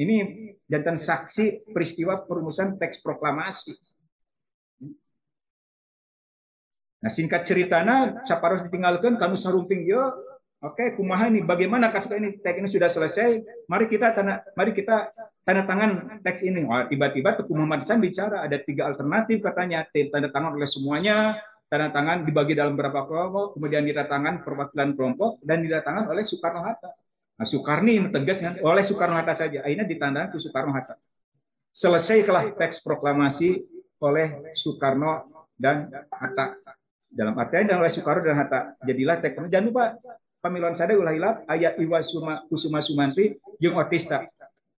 [0.00, 0.16] ini
[0.64, 3.76] jantan saksi peristiwa perumusan teks proklamasi.
[7.02, 10.12] Nah singkat ceritana saparos ditinggalkan kamu sarumping yo
[10.62, 13.42] Oke, kumaha nih bagaimana kasus ini teks ini sudah selesai?
[13.66, 15.10] Mari kita tanda mari kita
[15.42, 16.62] tanda tangan teks ini.
[16.62, 21.34] Wah, tiba-tiba Teguh Muhammad Hasan bicara ada tiga alternatif katanya tanda tangan oleh semuanya,
[21.66, 26.94] tanda tangan dibagi dalam beberapa kelompok, kemudian tangan perwakilan kelompok dan tangan oleh Soekarno Hatta.
[27.42, 29.66] Nah, Soekarni tegas kan oleh Soekarno Hatta saja.
[29.66, 30.94] Akhirnya ditandakan ke Soekarno Hatta.
[31.74, 33.58] Selesai kelah teks proklamasi
[33.98, 35.26] oleh Soekarno
[35.58, 36.54] dan Hatta.
[37.10, 38.78] Dalam artian dan oleh Soekarno dan Hatta.
[38.86, 39.42] Jadilah teks.
[39.50, 39.98] Jangan lupa
[40.38, 44.22] pamiluan sadaya ulah hilap ayat Iwa Suma, Kusuma Sumanti jeung Otista.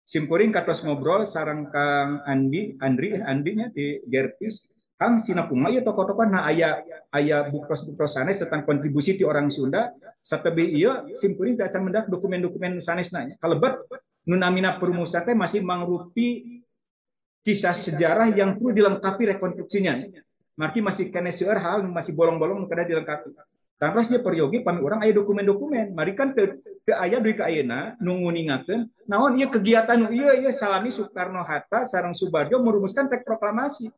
[0.00, 4.72] Simpuring katos ngobrol sarang Kang Andi, Andri, Andinya di Gertis.
[5.04, 6.80] Kang Cina Puma ya tokoh-tokoh nah ayah
[7.12, 9.92] ayah buktos-buktos sanes tentang kontribusi di orang Sunda
[10.24, 13.84] satebi iya simpuling tak mendak dokumen-dokumen sanes nanya kalebet
[14.24, 16.64] nunamina teh masih mangrupi
[17.44, 20.00] kisah sejarah yang perlu dilengkapi rekonstruksinya.
[20.56, 23.36] Marki masih kena seueur hal masih bolong-bolong kada dilengkapi.
[23.74, 25.92] Terus dia peryogi pami orang ayah dokumen-dokumen.
[25.92, 26.56] Mari kan ke,
[26.88, 28.88] ke ayah duit ke ayana nunggu ningakan.
[29.04, 33.92] Naon iya kegiatan iya iya salami Soekarno Hatta sarang Subarjo merumuskan teks proklamasi.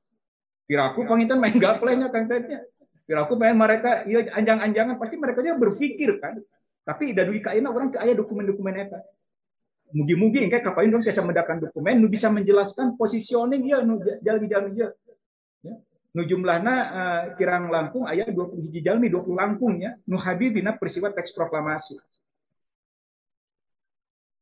[0.66, 2.66] Piraku pangitan main gaplenya kan tanya.
[3.06, 6.42] Piraku main mereka iya anjang-anjangan pasti mereka juga berpikir kan.
[6.82, 8.98] Tapi ke ayana orang ke ayah dokumen-dokumen eta
[9.94, 14.90] mugi-mugi engke kapain dong bisa mendakan dokumen nu bisa menjelaskan positioning ya nu jalmi-jalmi ya.
[15.62, 15.74] ya.
[16.10, 20.74] Nu jumlahna uh, kirang langkung aya 20 hiji jalmi 20 langkung ya nu hadir dina
[20.74, 21.94] peristiwa teks proklamasi.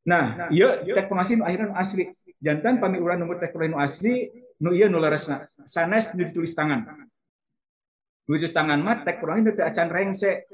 [0.08, 2.08] Nah, iya teks proklamasi nu akhirnya asli.
[2.40, 5.42] Jantan pami urang nomor teks asli nu iya nu leresna.
[5.66, 6.86] Sanes nu ditulis tangan.
[8.28, 10.44] Nu ditulis tangan mah teks proklamasi nu teu acan rengse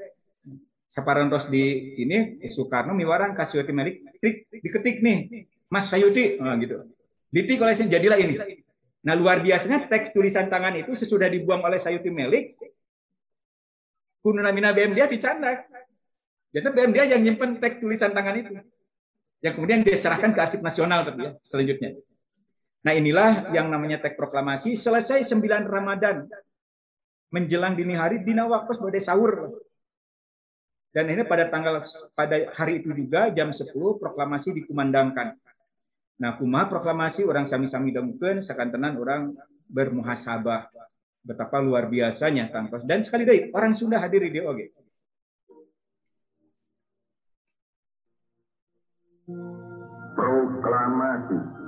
[0.91, 6.83] Saparantos di ini eh, Soekarno miwarang Kasyuti Melik trik diketik nih Mas Sayuti oh, gitu.
[7.31, 8.35] Ditik oleh jadilah ini.
[9.07, 12.59] Nah luar biasanya teks tulisan tangan itu sesudah dibuang oleh Sayuti Melik,
[14.19, 15.65] Kununamina BM dia dicandak.
[16.51, 18.51] Jadi BM dia yang nyimpen teks tulisan tangan itu.
[19.41, 21.97] Yang kemudian diserahkan ke arsip nasional tapi ya, selanjutnya.
[22.81, 24.73] Nah inilah yang namanya teks proklamasi.
[24.73, 26.25] Selesai 9 Ramadan.
[27.31, 29.61] Menjelang dini hari, dina waktu sebagai sahur.
[30.91, 31.79] Dan ini pada tanggal
[32.11, 35.23] pada hari itu juga jam 10 proklamasi dikumandangkan.
[36.19, 39.31] Nah, kuma proklamasi orang sami-sami demukeun sakantenan orang
[39.71, 40.67] bermuhasabah.
[41.21, 44.73] Betapa luar biasanya tangkos dan sekali lagi orang Sunda hadir di oge.
[50.17, 51.60] Proklamasi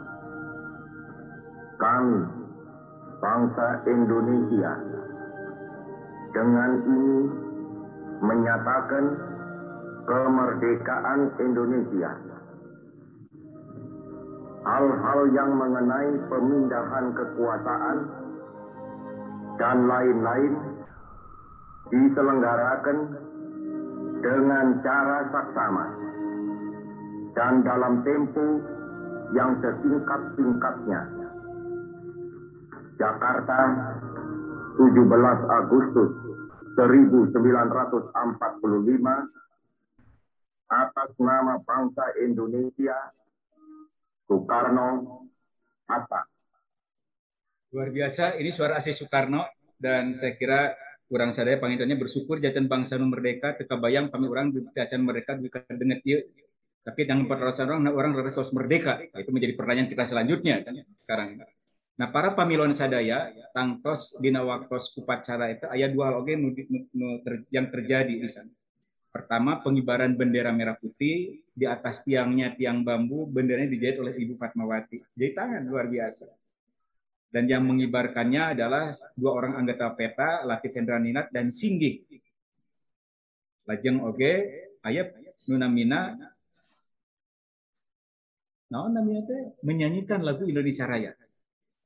[1.83, 2.23] kami
[3.19, 4.71] bangsa Indonesia
[6.31, 7.17] dengan ini
[8.23, 9.05] menyatakan
[10.07, 12.11] kemerdekaan Indonesia.
[14.63, 17.97] Hal-hal yang mengenai pemindahan kekuasaan
[19.59, 20.53] dan lain-lain
[21.91, 22.97] diselenggarakan
[24.23, 25.85] dengan cara saksama
[27.35, 28.63] dan dalam tempo
[29.35, 31.22] yang sesingkat-singkatnya.
[33.03, 33.57] Jakarta,
[34.79, 34.79] 17
[35.51, 36.11] Agustus
[36.79, 38.15] 1945
[40.71, 42.95] atas nama bangsa Indonesia
[44.23, 45.19] Soekarno
[45.83, 46.23] Hatta.
[47.75, 50.71] Luar biasa, ini suara asli Soekarno dan saya kira
[51.11, 55.61] kurang sadaya pangitannya bersyukur jatan bangsa nu merdeka teka bayang kami orang jatan mereka bisa
[55.67, 56.23] denget ya
[56.87, 59.03] tapi dengan perasaan orang orang resos merdeka.
[59.03, 60.73] Itu menjadi pertanyaan kita selanjutnya kan
[61.03, 61.43] sekarang
[62.03, 66.35] Nah, para pamilon sadaya tangtos dina waktos upacara itu ayat dua hal oke
[67.47, 68.51] yang terjadi di sana.
[69.07, 74.99] Pertama, pengibaran bendera merah putih di atas tiangnya tiang bambu, benderanya dijahit oleh Ibu Fatmawati.
[75.15, 76.27] Jadi tangan luar biasa.
[77.31, 80.99] Dan yang mengibarkannya adalah dua orang anggota PETA, Latif Hendra
[81.31, 82.03] dan Singgih.
[83.63, 84.31] Lajeng oke,
[84.83, 85.07] ayat
[85.47, 86.19] Nunamina
[88.73, 91.13] Nah, namanya menyanyikan lagu Indonesia Raya.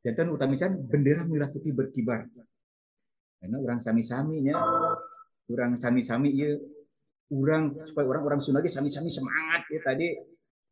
[0.07, 2.23] Jantan utamisan bendera merah putih berkibar.
[3.43, 4.55] Karena orang sami-saminya,
[5.51, 6.55] orang sami-sami ya,
[7.27, 10.15] orang supaya orang-orang Sunda sami-sami semangat ya tadi.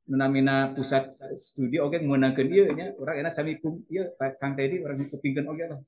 [0.05, 4.05] Namina pusat studi oke okay, menangkan dia nya orang enak sami kum ya
[4.37, 5.81] Kang Teddy orang kupingkan oke okay lah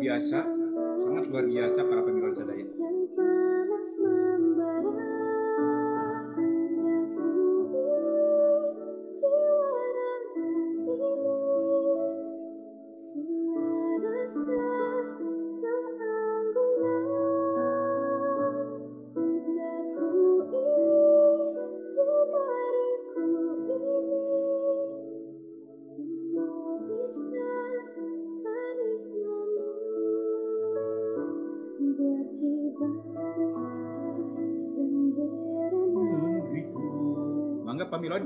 [0.00, 0.38] biasa,
[1.04, 2.19] sangat luar biasa para pemilik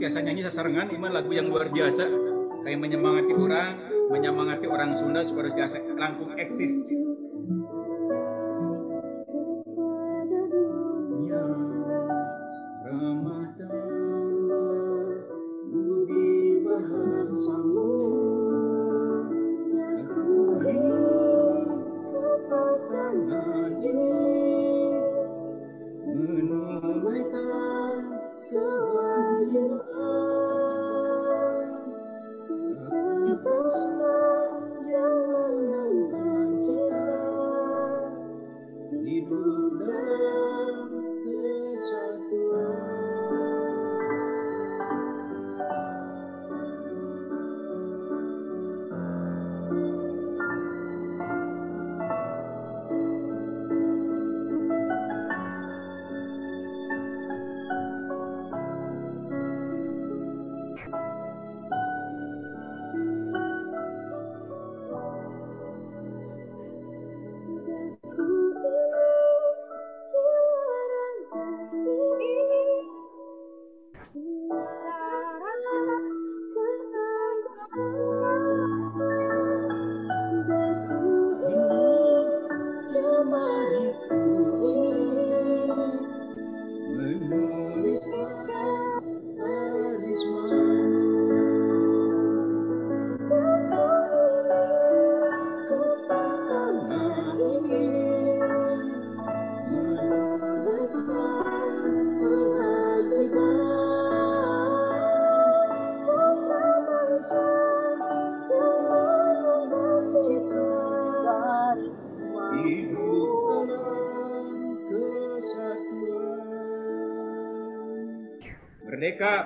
[0.05, 2.05] biasa nyanyi sasarengan ini lagu yang luar biasa
[2.61, 3.73] kayak menyemangati orang,
[4.13, 5.65] menyemangati orang Sunda supaya
[5.97, 6.93] langsung eksis.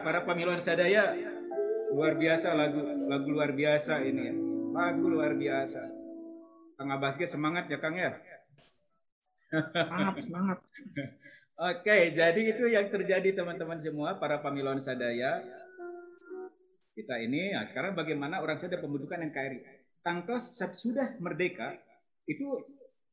[0.04, 1.14] Para pamiluan sadaya.
[1.88, 4.34] Luar biasa lagu lagu luar biasa ini ya.
[4.72, 5.80] Lagu luar biasa.
[6.78, 8.14] Kang Abbas ge semangat ya Kang ya.
[9.50, 10.58] Semangat, semangat.
[11.58, 15.42] Oke, jadi itu yang terjadi teman-teman semua para pamiluan sadaya.
[16.94, 19.58] Kita ini, nah sekarang bagaimana orang sudah pembentukan NKRI.
[20.06, 21.74] Tangkos sudah merdeka,
[22.30, 22.46] itu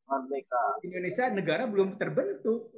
[0.05, 0.63] Merdeka.
[0.85, 2.69] Indonesia negara belum terbentuk.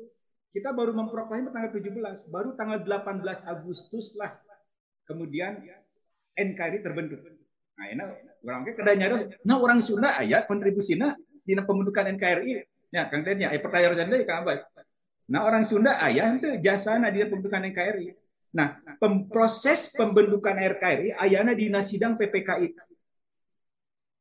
[0.51, 4.31] Kita baru memproklamasi tanggal 17, baru tanggal 18 Agustus lah
[5.07, 5.63] kemudian
[6.35, 7.23] NKRI terbentuk.
[7.77, 8.03] Nah, ini
[8.43, 9.05] orang ke kedanya
[9.45, 11.13] nah orang Sunda ayat kontribusinya
[11.45, 12.65] di pembentukan NKRI.
[12.91, 14.59] Ya, Kang Tenya, eh pertanyaan saya Kang Abay.
[15.27, 18.15] Nah, orang Sunda ayah itu jasana di pembentukan NKRI.
[18.55, 22.73] Nah, pem proses pembentukan NKRI ayana di sidang PPKI.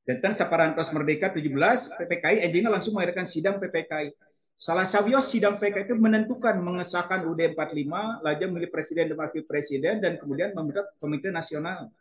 [0.06, 1.50] Dan saparantos merdeka 17
[1.98, 4.14] PPKI endingnya langsung mengadakan sidang PPKI.
[4.56, 10.00] Salah sawios sidang PPKI itu menentukan mengesahkan UUD 45, lajang memilih presiden dan wakil presiden
[10.00, 11.92] dan kemudian membentuk komite nasional.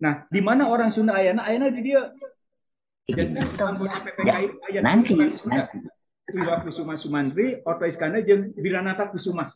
[0.00, 1.44] Nah, di mana orang Sunda ayana?
[1.44, 2.08] Ayana di dia.
[3.08, 5.68] Dan anggota PPKI ayat Nanti, Sunda.
[5.68, 5.78] nanti.
[6.28, 9.48] Iwa Kusuma Sumantri, Otto Iskandar, jeung Wiranata Kusuma.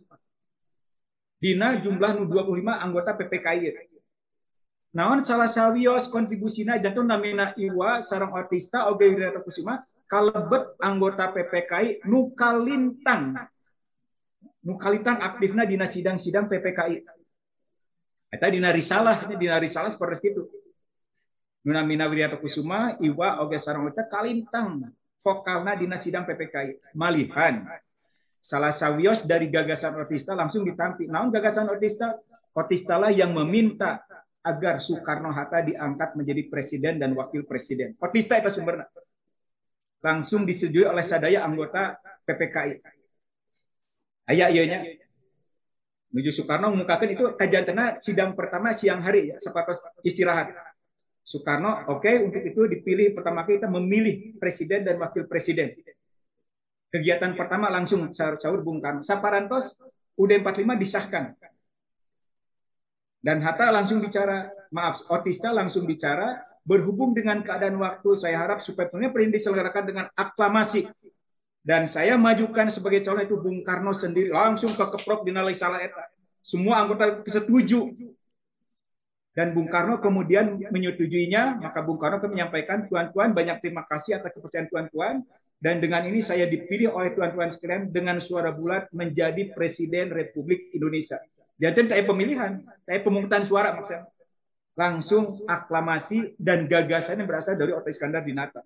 [1.36, 3.92] Dina jumlah nu 25 anggota PPKI.
[4.92, 9.80] Naon salah sawios kontribusina jantung namina Iwa sarang artista oge Wiranata Kusuma
[10.12, 13.32] kalebet anggota PPKI nu kalintang
[14.60, 17.00] nu kalintang aktifna dina sidang-sidang PPKI.
[18.32, 20.44] Eta dina risalah, dina risalah seperti itu.
[21.64, 24.92] Nu namina Wiranata Kusuma, Iwa oge sarang artista kalintang
[25.24, 26.92] vokalna dina sidang PPKI.
[26.92, 27.64] Malihan
[28.42, 31.08] salah sawios dari gagasan Otista langsung ditampil.
[31.08, 32.18] Namun gagasan Otista,
[32.52, 34.04] Otista lah yang meminta
[34.42, 37.94] agar Soekarno-Hatta diangkat menjadi presiden dan wakil presiden.
[38.02, 38.90] Otista itu sumbernya.
[40.02, 41.96] Langsung disetujui oleh sadaya anggota
[42.26, 42.82] PPKI.
[44.30, 44.82] Ayah ianya.
[46.12, 50.52] Menuju Soekarno mengungkapkan itu kajantena sidang pertama siang hari ya, sepatos istirahat.
[51.24, 55.72] Soekarno, oke okay, untuk itu dipilih pertama kita memilih presiden dan wakil presiden.
[56.92, 59.00] Kegiatan pertama langsung caur-caur Bung Karno.
[59.00, 59.72] Saparantos
[60.20, 61.32] UUD 45 disahkan.
[63.22, 68.86] Dan Hatta langsung bicara, maaf, Otista langsung bicara, berhubung dengan keadaan waktu, saya harap supaya
[68.86, 70.86] pemilihan diselenggarakan dengan aklamasi.
[71.62, 76.10] Dan saya majukan sebagai calon itu Bung Karno sendiri, langsung ke keprok dinalai salah eta.
[76.42, 77.86] Semua anggota setuju.
[79.32, 84.68] Dan Bung Karno kemudian menyetujuinya, maka Bung Karno menyampaikan, Tuan-Tuan banyak terima kasih atas kepercayaan
[84.68, 85.22] Tuan-Tuan,
[85.62, 91.22] dan dengan ini saya dipilih oleh Tuan-Tuan sekalian dengan suara bulat menjadi Presiden Republik Indonesia.
[91.62, 94.10] Jadi kayak pemilihan, kayak pemungutan suara maksudnya.
[94.72, 98.64] Langsung aklamasi dan gagasannya berasal dari Otto Iskandar Dinata.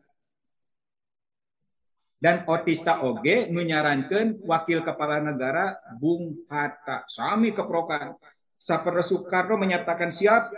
[2.17, 7.05] Dan Otista Oge menyarankan wakil kepala negara Bung Hatta.
[7.07, 8.17] Sami keprokan.
[8.57, 10.49] Saparto Soekarno menyatakan siap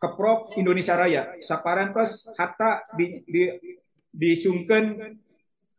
[0.00, 1.36] keprok Indonesia Raya.
[1.44, 3.44] Saparantos Hatta di, di,
[4.10, 5.14] disungken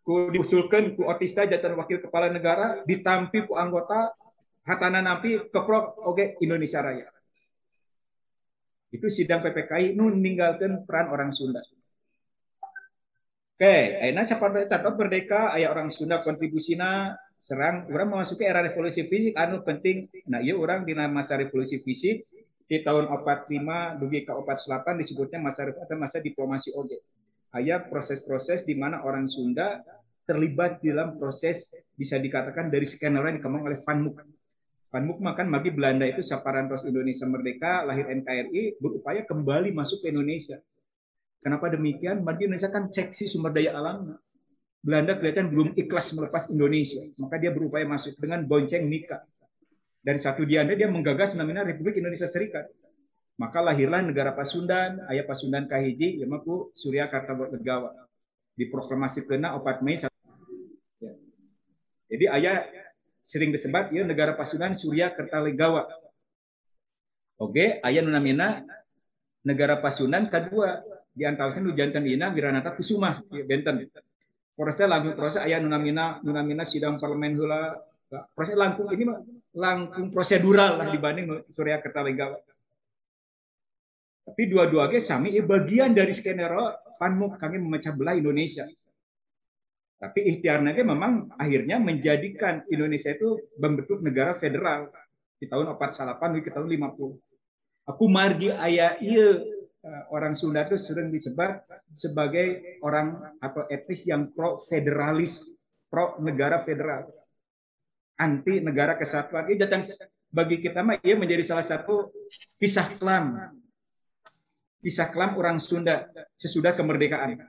[0.03, 4.11] ku diusulkan ku otista jatan wakil kepala negara ditampi ku anggota
[4.67, 7.12] hatana nampi keprok oke Indonesia Raya.
[8.93, 11.65] Itu sidang PPKI nun meninggalkan peran orang Sunda.
[13.57, 19.35] Oke, ayeuna saparto eta merdeka aya orang Sunda kontribusina serang orang memasuki era revolusi fisik
[19.35, 22.23] anu penting nah iya orang di masa revolusi fisik
[22.63, 27.03] di tahun 45 dugi ke 48 disebutnya masa atau masa diplomasi oge
[27.51, 29.83] ayat proses-proses di mana orang Sunda
[30.23, 31.67] terlibat dalam proses
[31.99, 34.07] bisa dikatakan dari skenario yang dikembang oleh Van.
[34.93, 40.13] Van Mook makan bagi Belanda itu Saparantos Indonesia Merdeka, lahir NKRI, berupaya kembali masuk ke
[40.13, 40.61] Indonesia.
[41.41, 42.21] Kenapa demikian?
[42.21, 44.21] Bagi Indonesia kan cek si sumber daya alamnya.
[44.85, 49.25] Belanda kelihatan belum ikhlas melepas Indonesia, maka dia berupaya masuk dengan bonceng Mika.
[49.97, 52.69] Dari satu dia dia menggagas namanya Republik Indonesia Serikat.
[53.41, 57.09] Maka lahirlah negara Pasundan, ayah Pasundan Kahiji, ya maku Surya
[57.49, 57.97] Legawa.
[58.53, 59.97] Diproklamasi kena 4 Mei.
[61.01, 61.13] Ya.
[62.13, 62.61] Jadi ayah
[63.23, 65.87] sering disebut ya negara Pasundan Surya Kertalegawa.
[67.39, 68.61] Oke, ayah namina
[69.43, 73.85] negara Pasundan kedua di antaranya Nujantan Ina Wiranata Kusuma ya, Benten
[74.53, 77.73] prosesnya langsung proses ayah nunamina nunamina sidang parlemen hula
[78.37, 79.09] proses langkung ini
[79.57, 82.41] langkung prosedural lah dibanding Surya Kertalegawat.
[84.23, 88.63] Tapi dua-duanya sami ya bagian dari skenario Mook kami memecah belah Indonesia.
[90.03, 94.91] Tapi ikhtiarnya memang akhirnya menjadikan Indonesia itu membentuk negara federal
[95.39, 97.87] di tahun 48 ke tahun 50.
[97.87, 99.39] Aku margi ayah iya
[100.11, 101.63] orang Sunda itu sering disebut
[101.95, 105.55] sebagai orang atau etnis yang pro federalis,
[105.87, 107.07] pro negara federal,
[108.19, 109.47] anti negara kesatuan.
[109.47, 109.87] Ini datang
[110.27, 112.11] bagi kita mah ia menjadi salah satu
[112.59, 113.55] pisah kelam,
[114.83, 117.39] pisah kelam orang Sunda sesudah kemerdekaan.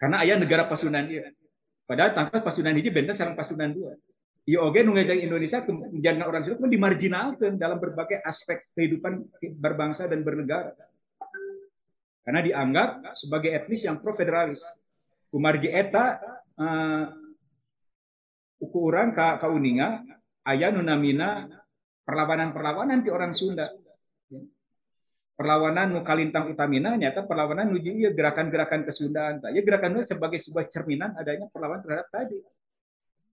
[0.00, 1.28] Karena ayah negara Pasundan dia.
[1.84, 3.92] Padahal tanpa Pasundan ini benteng sarang Pasundan dua.
[4.48, 9.28] Iya oke nunggu Indonesia kemudian orang Sunda dimarginalkan dalam berbagai aspek kehidupan
[9.60, 10.72] berbangsa dan bernegara.
[12.24, 14.64] Karena dianggap sebagai etnis yang pro federalis.
[15.28, 16.18] Kumargi eta
[16.56, 17.04] uh,
[18.64, 20.02] ukuran ka kauninga
[20.48, 21.46] aya nunamina
[22.08, 23.68] perlawanan-perlawanan di orang Sunda.
[25.40, 29.40] Perlawanan nu kalintang utamina nyata perlawanan nuju ya gerakan-gerakan kesundaan.
[29.56, 32.36] Ya gerakan itu sebagai sebuah cerminan adanya perlawanan terhadap tadi.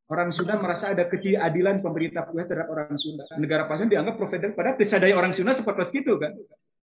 [0.08, 3.28] Orang Sunda merasa ada ketidakadilan pemerintah pusat terhadap orang Sunda.
[3.36, 6.32] Negara Pasundan dianggap pro federal, padahal pesadaya orang Sunda seperti itu kan.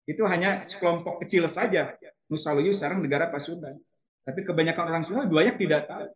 [0.08, 1.92] Itu hanya sekelompok kecil saja.
[2.32, 3.76] Nusa Loyo sekarang negara Pasundan.
[4.24, 6.08] Tapi kebanyakan orang Sunda banyak tidak tahu.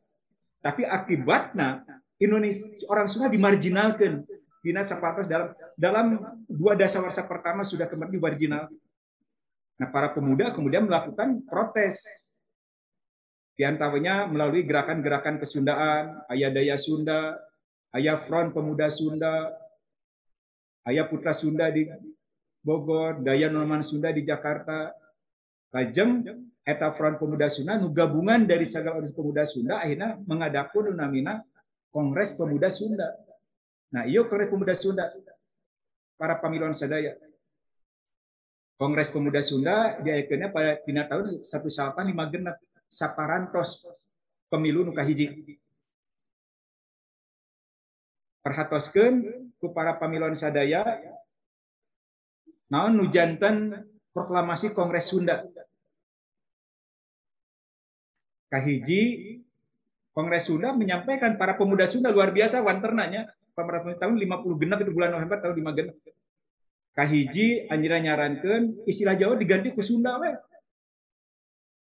[0.65, 1.85] Tapi akibatnya
[2.17, 4.25] Indonesia orang Sunda dimarginalkan.
[4.65, 6.07] Dina Sapatos dalam dalam
[6.49, 8.73] dua dasar warsa pertama sudah kembali dimarginal.
[9.75, 12.07] Nah, para pemuda kemudian melakukan protes.
[13.55, 17.39] Di antaranya melalui gerakan-gerakan kesundaan, Ayah Daya Sunda,
[17.95, 19.55] Ayah Front Pemuda Sunda,
[20.83, 21.87] Ayah Putra Sunda di
[22.59, 24.91] Bogor, Daya Norman Sunda di Jakarta,
[25.71, 26.27] Kajem,
[26.67, 31.45] Eta Front Pemuda Sunda, gabungan dari segala ormas pemuda Sunda, akhirnya mengadakan namina
[31.95, 33.15] Kongres Pemuda Sunda.
[33.95, 35.07] Nah, iyo Kongres Pemuda Sunda,
[36.19, 37.15] para pemilihan sadaya.
[38.75, 42.59] Kongres Pemuda Sunda diayakannya pada tina tahun satu salapan lima genap
[42.91, 43.87] saparantos
[44.51, 45.59] pemilu nuka hiji.
[48.43, 50.83] Perhatoskeun ku para pemilihan sadaya
[52.67, 55.47] naon nujantan proklamasi Kongres Sunda.
[58.51, 59.03] Kahiji
[60.11, 65.15] Kongres Sunda menyampaikan para pemuda Sunda luar biasa wanternanya pemerintah tahun 50 genap itu bulan
[65.15, 65.97] November tahun 5 genap.
[66.95, 70.31] Kahiji anjira nyarankan istilah Jawa diganti ke Sunda we.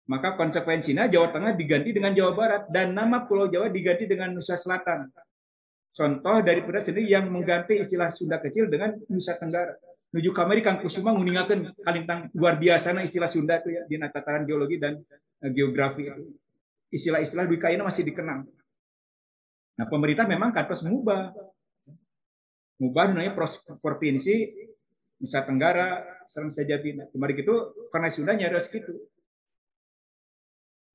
[0.07, 4.55] Maka konsekuensinya Jawa Tengah diganti dengan Jawa Barat dan nama Pulau Jawa diganti dengan Nusa
[4.55, 5.11] Selatan.
[5.91, 9.75] Contoh dari daripada sendiri yang mengganti istilah Sunda kecil dengan Nusa Tenggara.
[10.15, 14.47] Nuju kamari Kang Kusuma nguningakeun kalintang luar biasa nah istilah Sunda itu ya di tataran
[14.47, 16.23] geologi dan uh, geografi itu.
[16.91, 18.43] Istilah-istilah di kaina masih dikenang.
[19.79, 21.31] Nah, pemerintah memang kantos mengubah.
[22.79, 23.31] Mengubah namanya
[23.79, 24.51] provinsi
[25.21, 27.05] Nusa Tenggara, Serang Sajabina.
[27.13, 27.55] Kemarin itu
[27.93, 28.97] karena Sunda nyaris gitu.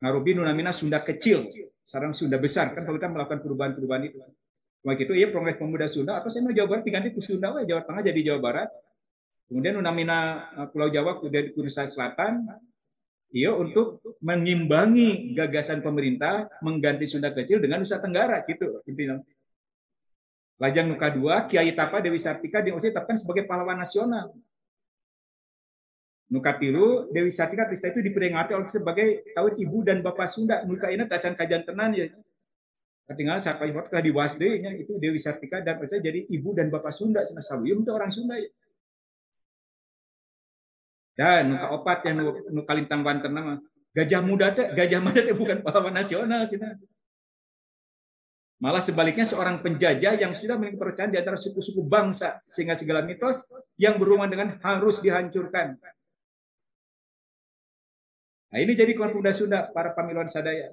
[0.03, 1.48] Ngarubi nunamina Sunda kecil,
[1.86, 4.19] sekarang Sunda besar kan kalau kita melakukan perubahan-perubahan itu.
[4.85, 7.82] Waktu itu ya Kongres Pemuda Sunda atau saya mau Jawa Barat diganti ke Sunda, Jawa
[7.86, 8.69] Tengah jadi Jawa Barat.
[9.47, 12.51] Kemudian nunamina Pulau Jawa dari Nusa Selatan,
[13.31, 19.23] iya untuk mengimbangi gagasan pemerintah mengganti Sunda kecil dengan Nusa Tenggara gitu intinya.
[20.57, 24.33] Lajang nuka dua, Kiai Tapa Dewi Sartika ditetapkan sebagai pahlawan nasional.
[26.27, 30.65] Nuka tilu, Dewi Sartika Krista itu diperingati oleh sebagai tahun ibu dan bapak Sunda.
[30.66, 32.09] Nuka ini tacan kajan tenan ya.
[33.07, 36.66] Tinggal saat Pak Iwat di Wasde nya itu Dewi Sartika dan itu jadi ibu dan
[36.73, 37.23] bapak Sunda.
[37.23, 38.51] Cina Sabuyum itu orang Sunda ya.
[41.15, 42.16] Dan nuka opat yang
[42.51, 43.62] nuka lintang banten nama
[43.95, 46.74] gajah muda gajah muda teh bukan pahlawan nasional cina.
[48.57, 53.45] Malah sebaliknya seorang penjajah yang sudah memiliki kepercayaan di antara suku-suku bangsa sehingga segala mitos
[53.77, 55.77] yang berhubungan dengan harus dihancurkan.
[58.47, 60.73] Nah, ini jadi konfundasi Sunda para pamiluan sadaya.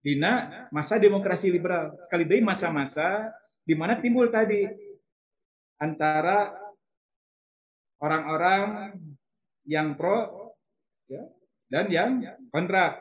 [0.00, 1.92] Dina masa demokrasi liberal.
[2.08, 3.28] Sekali dari masa-masa
[3.60, 4.64] di mana timbul tadi
[5.76, 6.56] antara
[8.00, 8.96] orang-orang
[9.68, 10.56] yang pro
[11.04, 11.20] ya,
[11.68, 12.10] dan yang
[12.48, 12.96] kontra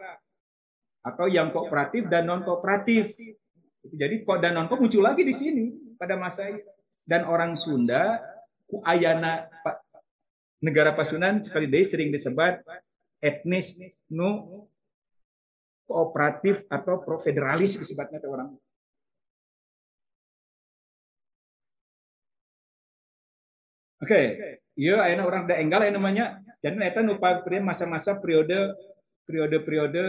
[1.00, 3.16] atau yang kooperatif dan non kooperatif
[3.86, 6.68] jadi kok dan nonko muncul lagi di sini pada masa itu.
[7.10, 8.22] Dan orang Sunda,
[8.86, 9.50] ayana
[10.62, 12.62] negara Pasunan sekali deh sering disebut
[13.18, 13.74] etnis
[14.14, 14.62] nu
[15.90, 18.54] kooperatif atau pro federalis disebutnya orang.
[24.00, 24.26] Oke, okay.
[24.80, 26.26] iya ayana orang da enggal ya namanya.
[26.62, 28.76] Jadi eta nupa masa-masa periode
[29.28, 30.04] periode-periode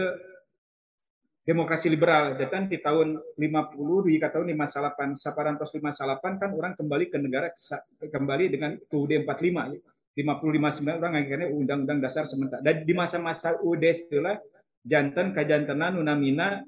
[1.41, 7.17] demokrasi liberal datang di tahun 50 di tahun 58 saparantos 58 kan orang kembali ke
[7.17, 7.49] negara
[7.97, 9.81] kembali dengan UUD 45
[10.11, 12.59] 50 59 orang akhirnya undang-undang dasar sementara.
[12.59, 14.37] Dan di masa-masa UUD setelah
[14.83, 16.61] jantan kajantenan nunamina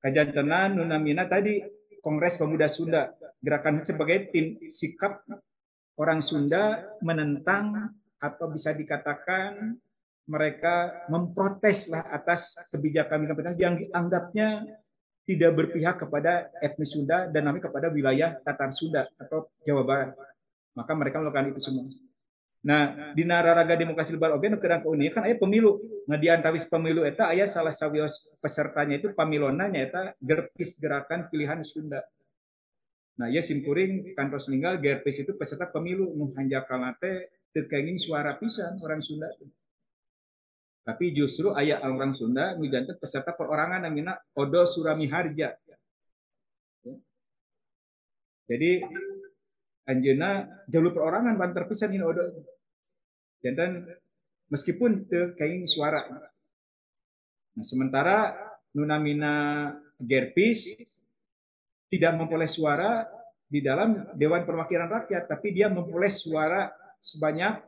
[0.00, 1.58] kajantenan nunamina tadi
[1.98, 3.12] Kongres Pemuda Sunda.
[3.42, 5.26] Gerakan sebagai tim sikap
[5.98, 9.74] orang Sunda menentang atau bisa dikatakan
[10.26, 14.66] mereka memprotes lah atas kebijakan kebijakan yang dianggapnya
[15.26, 20.10] tidak berpihak kepada etnis Sunda dan namanya kepada wilayah Tatar Sunda atau Jawa Barat.
[20.78, 21.90] Maka mereka melakukan itu semua.
[22.66, 25.78] Nah, di nararaga demokrasi liberal oke nukeran keunikan ayah pemilu.
[26.10, 31.62] Nah, di antawis pemilu eta ayah salah sawios pesertanya itu pamilonanya eta gerpis gerakan pilihan
[31.62, 32.02] Sunda.
[33.22, 38.98] Nah, ya simpuring kantos meninggal gerpis itu peserta pemilu nu hanjakalate terkenging suara pisan orang
[38.98, 39.30] Sunda.
[40.86, 45.50] Tapi justru ayah orang Sunda nujantan peserta perorangan namanya Odo Surami Harja.
[48.46, 48.86] Jadi
[49.90, 52.22] anjena jalur perorangan banter pisan ini Odo.
[53.42, 53.82] Jantan
[54.46, 56.06] meskipun te kain suara.
[56.06, 58.38] Nah, sementara
[58.70, 60.70] Nunamina Gerpis
[61.90, 63.10] tidak memperoleh suara
[63.46, 66.70] di dalam Dewan Perwakilan Rakyat, tapi dia memperoleh suara
[67.02, 67.62] sebanyak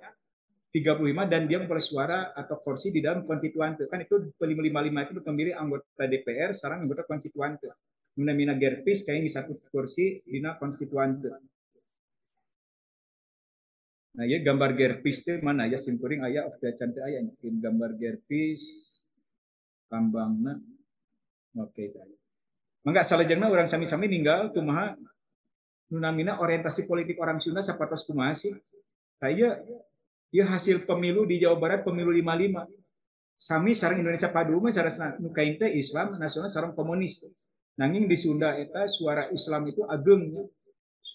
[0.68, 3.88] 35 dan dia memperoleh suara atau kursi di dalam konstituante.
[3.88, 7.68] Kan itu 555 itu memilih anggota DPR, sekarang anggota konstituante.
[8.20, 11.30] Mina mina gerpis kayak di satu kursi di konstituante.
[14.18, 18.60] Nah, ya gambar gerpis itu mana ya simpuring ayah of the cantik ayah gambar gerpis
[19.86, 20.58] kambangna.
[21.56, 22.18] Oke, okay,
[22.82, 24.94] Mangga salah jengna orang sami-sami ninggal kumaha
[25.88, 28.52] nunamina orientasi politik orang Sunda sapatos kumaha sih.
[29.18, 29.58] Saya
[30.28, 32.68] Ya hasil pemilu di Jawa Barat pemilu 55.
[33.38, 37.24] Sami sarang Indonesia padu mah sareng nukain teh Islam nasional sarang komunis.
[37.78, 40.34] Nanging di Sunda eta suara Islam itu ageng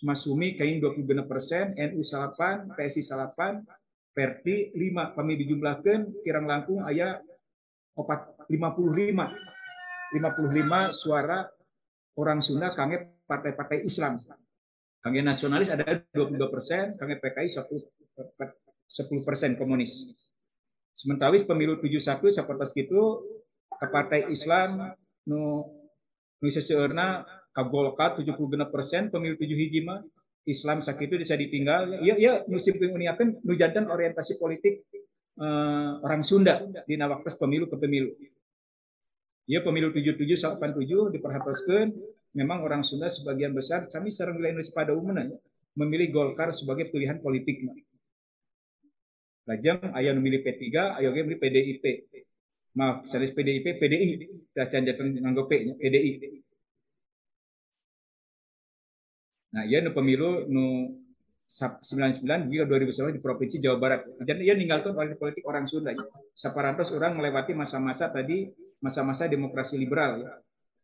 [0.04, 3.64] Masumi kain 26 persen, NU salapan, PSI salapan,
[4.12, 5.16] Perti 5.
[5.16, 7.24] Kami dijumlahkan kirang langkung ayah
[7.96, 8.52] 55.
[8.52, 11.48] 55 suara
[12.20, 14.20] orang Sunda kangen partai-partai Islam.
[15.00, 17.64] Kangen nasionalis ada 22 persen, kangen PKI 1
[18.94, 20.14] 10% komunis.
[20.94, 23.02] Sementara pemilu 71 seperti itu
[23.74, 24.94] ke partai Islam
[25.26, 25.66] nu
[26.38, 28.38] nu seseorna kagolka 76
[28.70, 30.06] persen pemilu 7 hiji mah
[30.46, 32.06] Islam itu bisa ditinggal.
[32.06, 34.86] Ya ya musim uniakan nu jantan orientasi politik
[35.42, 38.14] uh, orang Sunda di waktu pemilu ke pemilu.
[39.50, 40.30] Ya pemilu 77
[40.62, 41.90] 87 diperhatikan
[42.38, 45.34] memang orang Sunda sebagian besar kami sering Indonesia pada umumnya
[45.74, 47.66] memilih Golkar sebagai pilihan politik.
[49.44, 50.64] Lajang ayah memilih P3,
[51.04, 51.86] ayah memilih PDIP.
[52.80, 54.10] Maaf, saya PDIP, PDI.
[54.56, 56.12] Dah canjatan nganggo P PDI.
[59.54, 60.98] Nah, ia nu pemilu nu
[61.46, 64.02] 99 hingga 2019 di Provinsi Jawa Barat.
[64.26, 65.94] Jadi ia ninggalkan oleh politik orang Sunda.
[65.94, 66.02] Ya.
[66.34, 68.50] Saparantos orang melewati masa-masa tadi,
[68.82, 70.26] masa-masa demokrasi liberal.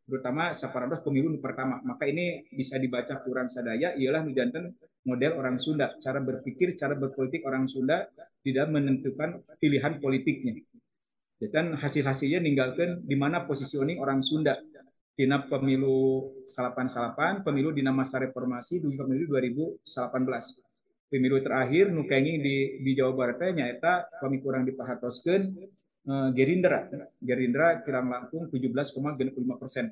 [0.10, 1.78] Terutama Saparantos pemilu pertama.
[1.86, 4.74] Maka ini bisa dibaca kurang sadaya ialah nujanten
[5.06, 8.10] model orang Sunda, cara berpikir, cara berpolitik orang Sunda
[8.42, 10.58] tidak menentukan pilihan politiknya.
[11.40, 14.60] Dan hasil-hasilnya ninggalkan di mana positioning orang Sunda
[15.20, 19.84] Dina pemilu salapan-salapan, pemilu dina masa reformasi, pemilu 2018.
[21.12, 25.68] Pemilu terakhir nu di di Jawa Barat teh nyaeta kami kurang dipahatoskeun eh,
[26.08, 26.88] Gerindra.
[27.20, 29.86] Gerindra kirang langkung 17,65 persen.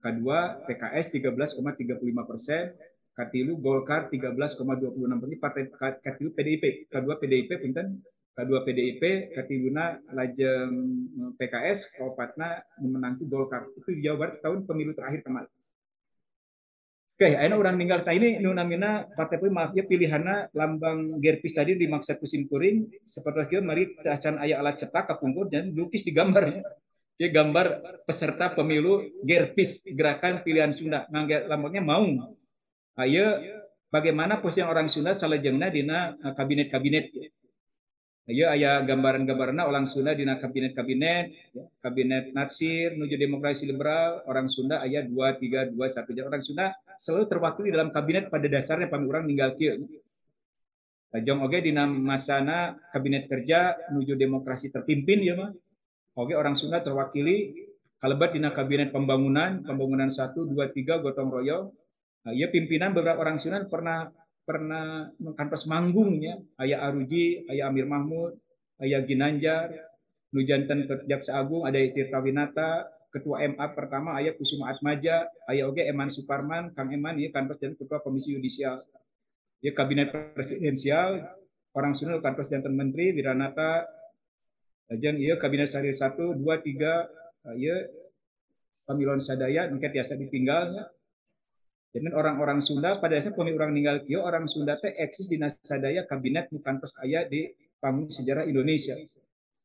[0.00, 2.62] Kedua PKS 13,35 persen.
[3.12, 4.60] Katilu Golkar 13,26
[5.20, 5.38] persen.
[5.40, 5.64] Partai
[6.00, 6.88] katilu PDIP.
[6.88, 8.00] Kedua PDIP punten
[8.40, 10.72] kedua PDIP katiluna lajeng
[11.12, 13.68] eh, PKS kaopatna memenangku Golkar.
[13.76, 15.52] Itu di Jawa Barat tahun pemilu terakhir kemarin.
[17.20, 21.52] Oke, ayeuna orang ninggal tah ini nu namina partai politik maaf ya pilihana lambang gerpis
[21.52, 26.16] tadi dimaksud kusim kuring seperti kieu mari acan aya alat cetak kapungkur dan lukis di
[26.16, 26.64] gambarnya.
[27.20, 32.08] Ya gambar peserta pemilu gerpis gerakan pilihan Sunda ngangge lambangnya mau.
[32.96, 33.26] Ayo
[33.92, 37.12] bagaimana posisi orang Sunda salajengna dina eh, kabinet-kabinet.
[38.32, 44.80] Ayo aya gambaran-gambaranna orang Sunda dina kabinet-kabinet, ya, kabinet Natsir menuju demokrasi liberal, orang Sunda
[44.80, 49.08] aya 2 3 2 1 Jadi orang Sunda selalu terwakili dalam kabinet pada dasarnya pami
[49.08, 49.88] orang ninggal kieu.
[51.10, 55.50] Lajeng oge dina masana kabinet kerja menuju demokrasi terpimpin ya mah.
[56.20, 57.66] Oge orang Sunda terwakili
[57.98, 61.66] kalebat dina kabinet pembangunan, pembangunan 1 2 3 gotong royong.
[62.20, 64.12] Nah, iya pimpinan beberapa orang Sunda pernah
[64.44, 65.08] pernah
[65.40, 68.36] kantos manggungnya ayah Aruji, ayah Amir Mahmud,
[68.84, 69.72] ayah Ginanjar,
[70.36, 75.66] nu janten ke Jaksa Agung ada Tirta Winata, ketua MA pertama ayah Kusuma Atmaja, ayah
[75.66, 78.82] oge Eman Suparman, Kang Eman ya kantos dan ketua Komisi Yudisial.
[79.60, 81.26] Ya kabinet presidensial
[81.76, 83.84] orang Sunda kantos janten menteri Wiranata
[84.90, 87.76] Lajeng iya kabinet sari 1 2 3 iya
[88.88, 90.88] pamilon sadaya mungkin biasa ditinggalnya
[91.90, 96.06] jadi orang-orang Sunda pada dasarnya pemi orang ninggal kio orang Sunda teh eksis di nasadaya
[96.06, 97.50] kabinet bukan tos aya di
[97.82, 98.94] panggung sejarah Indonesia.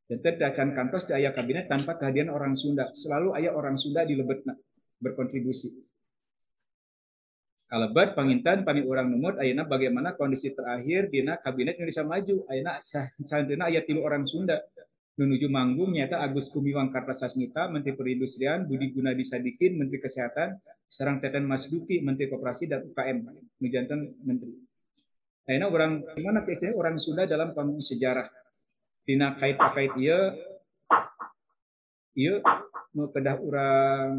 [0.05, 2.93] Dan dacan kantos di aya kabinet tanpa kehadiran orang Sunda.
[2.93, 4.53] Selalu aya orang Sunda di lebetna
[5.01, 5.73] berkontribusi.
[7.65, 12.77] Kalebet pangintan pani orang numut ayeuna bagaimana kondisi terakhir dina kabinet Indonesia maju ayeuna
[13.25, 14.61] sandina aya tilu orang Sunda
[15.17, 21.49] menuju manggung nyata Agus Kumiwang Kartasasmita Menteri Perindustrian Budi Gunadi Sadikin Menteri Kesehatan Sarang Teten
[21.49, 24.53] Mas Duki Menteri Koperasi dan UKM Nujanten Menteri
[25.49, 28.29] Ayeuna orang mana kayaknya orang Sunda dalam panggung sejarah
[29.05, 30.21] dina kait kait ieu
[32.17, 32.41] ieu
[32.97, 34.17] nu kedah orang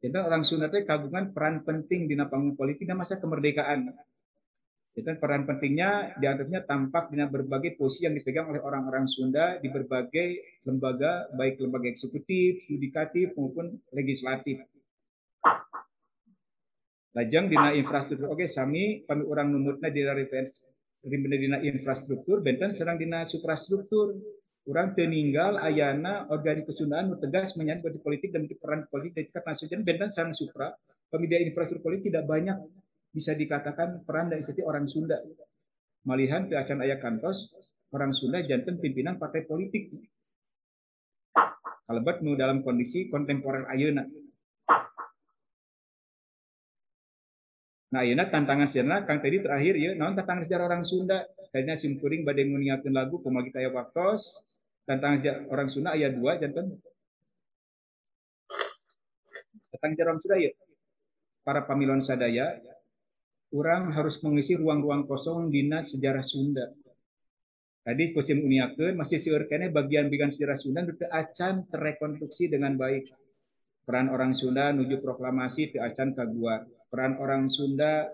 [0.00, 3.92] Jadi orang Sunda teh kagungan peran penting di panggung politik dan masa kemerdekaan.
[4.96, 9.68] Itu peran pentingnya di antaranya tampak dengan berbagai posisi yang dipegang oleh orang-orang Sunda di
[9.68, 14.64] berbagai lembaga, baik lembaga eksekutif, yudikatif maupun legislatif.
[17.12, 20.00] Lajang dina infrastruktur, oke sami kami orang numutna di
[21.04, 24.16] dina infrastruktur, benten serang dina suprastruktur.
[24.68, 30.08] Orang teninggal ayana organik kesundaan tegas menyambut politik dan peran politik dari tingkat nasional benten
[30.12, 30.68] sarang supra.
[31.10, 32.54] Pemilihan infrastruktur politik tidak banyak
[33.10, 35.18] bisa dikatakan peran dari setiap orang Sunda.
[36.06, 37.50] Malihan ke acan ayah kantos,
[37.90, 39.90] orang Sunda jantan pimpinan partai politik.
[41.90, 44.06] Kalebat nu dalam kondisi kontemporer ayeuna.
[47.90, 51.26] Nah, ayeuna tantangan sejarah kang tadi terakhir ya, naon tantangan sejarah orang Sunda.
[51.50, 54.38] Tadinya simkuring badai nguniakeun lagu kumaha kita waktos.
[54.86, 56.70] Tantangan sejarah orang Sunda aya dua jantan.
[59.74, 60.50] Tantangan sejarah orang Sunda ya.
[61.42, 62.62] Para pamilon sadaya
[63.50, 66.70] orang harus mengisi ruang-ruang kosong dina sejarah Sunda.
[67.82, 73.10] Tadi kusim uniakeun masih sieur kene bagian-bagian sejarah Sunda teu acan terrekonstruksi dengan baik.
[73.82, 76.70] Peran orang Sunda menuju proklamasi teu acan kaguar.
[76.90, 78.10] Peran orang Sunda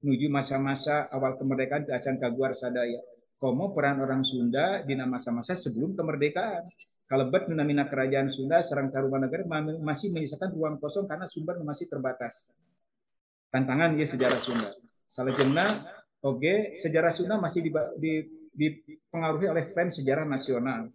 [0.00, 3.00] menuju masa-masa awal kemerdekaan acan kaguar sadaya.
[3.36, 6.64] Komo peran orang Sunda dina masa-masa sebelum kemerdekaan.
[7.04, 9.44] Kalebet menamina kerajaan Sunda serang Tarumanegara
[9.84, 12.48] masih menyisakan ruang kosong karena sumber masih terbatas
[13.54, 14.74] tantangan ya sejarah Sunda.
[15.06, 15.86] Salajengna
[16.26, 17.62] oke sejarah Sunda masih
[18.50, 20.90] dipengaruhi oleh frame sejarah nasional.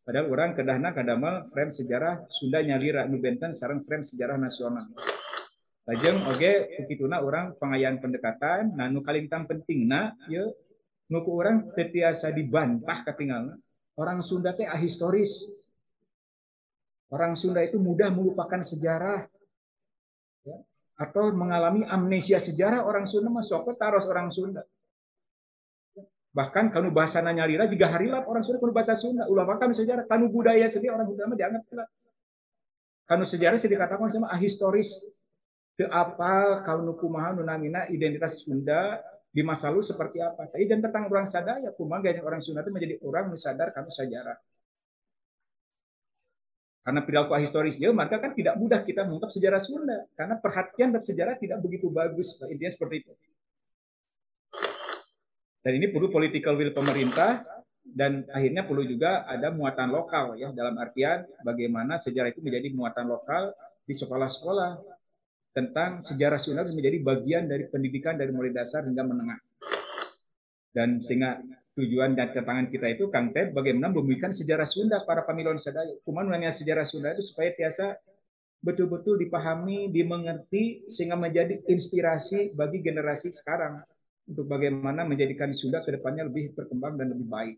[0.00, 4.88] Padahal orang kedahna kadama frame sejarah Sunda nyalira nu benten sareng frame sejarah nasional.
[5.90, 6.52] Lajeng oke
[6.86, 10.46] ukituna orang pengayaan pendekatan nah nu kalintang pentingna ya
[11.10, 13.58] nu ku orang tetiasa dibantah ketinggalan.
[13.98, 15.50] Orang Sunda teh ahistoris.
[17.10, 19.26] Orang Sunda itu mudah melupakan sejarah.
[20.46, 20.56] Ya
[21.00, 24.68] atau mengalami amnesia sejarah orang Sunda masuk ke taros orang Sunda.
[26.30, 29.24] Bahkan kanu bahasa nyalira juga harilap orang Sunda kanu bahasa Sunda.
[29.24, 31.64] Ulah makan sejarah kanu budaya sendiri orang Sunda dianggap.
[33.08, 35.00] Kanu sejarah sih dikatakan sama ahistoris.
[35.76, 40.50] Ke apa kanu kumaha nu namina identitas Sunda di masa lalu seperti apa.
[40.50, 44.36] Tapi dan tentang orang sadaya kumaha orang Sunda itu menjadi orang sadar kanu sejarah.
[46.80, 50.08] Karena perilaku historis dia, maka kan tidak mudah kita mengungkap sejarah Sunda.
[50.16, 52.40] Karena perhatian terhadap sejarah tidak begitu bagus.
[52.48, 53.12] Intinya seperti itu.
[55.60, 57.44] Dan ini perlu political will pemerintah
[57.84, 63.08] dan akhirnya perlu juga ada muatan lokal ya dalam artian bagaimana sejarah itu menjadi muatan
[63.08, 63.52] lokal
[63.84, 64.70] di sekolah-sekolah
[65.50, 69.38] tentang sejarah Sunda menjadi bagian dari pendidikan dari mulai dasar hingga menengah.
[70.70, 71.42] Dan sehingga
[71.74, 75.98] tujuan dan tantangan kita itu Kang Ted bagaimana membumikan sejarah Sunda para pemilon sadaya.
[76.06, 77.98] Kuman nanya sejarah Sunda itu supaya biasa
[78.60, 83.82] betul-betul dipahami, dimengerti sehingga menjadi inspirasi bagi generasi sekarang
[84.28, 87.56] untuk bagaimana menjadikan Sunda ke depannya lebih berkembang dan lebih baik.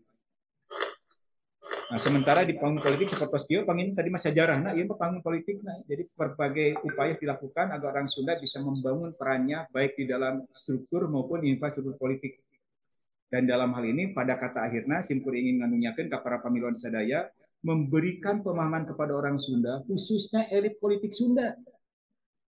[1.91, 5.59] Nah, sementara di panggung politik seperti dia panggung tadi masa sejarah, nah iya panggung politik,
[5.59, 11.11] nah jadi berbagai upaya dilakukan agar orang Sunda bisa membangun perannya baik di dalam struktur
[11.11, 12.39] maupun infrastruktur politik.
[13.27, 17.27] Dan dalam hal ini pada kata akhirnya simpul ingin nganunyakan ke para pemiluan sadaya
[17.65, 21.57] memberikan pemahaman kepada orang Sunda khususnya elit politik Sunda.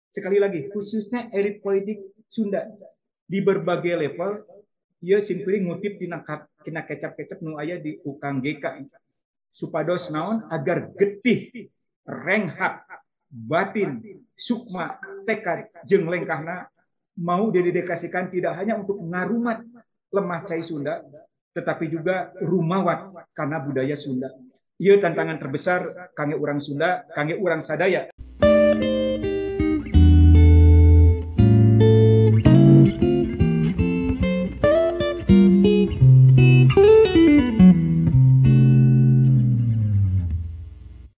[0.10, 2.66] Sekali lagi khususnya elit politik Sunda
[3.30, 4.41] di berbagai level
[5.06, 6.22] ia simply ngutip tina
[6.62, 8.86] kena kecap-kecap nu aya di ukang GK
[9.52, 11.69] supados naon agar getih
[12.07, 12.84] renghat
[13.32, 14.02] batin
[14.36, 16.68] sukma tekad jeng lengkahna
[17.19, 19.64] mau didedikasikan tidak hanya untuk ngarumat
[20.11, 21.03] lemah cai Sunda
[21.52, 24.32] tetapi juga rumawat karena budaya Sunda.
[24.82, 25.86] Ia tantangan terbesar
[26.18, 28.10] kange orang Sunda, kange orang sadaya.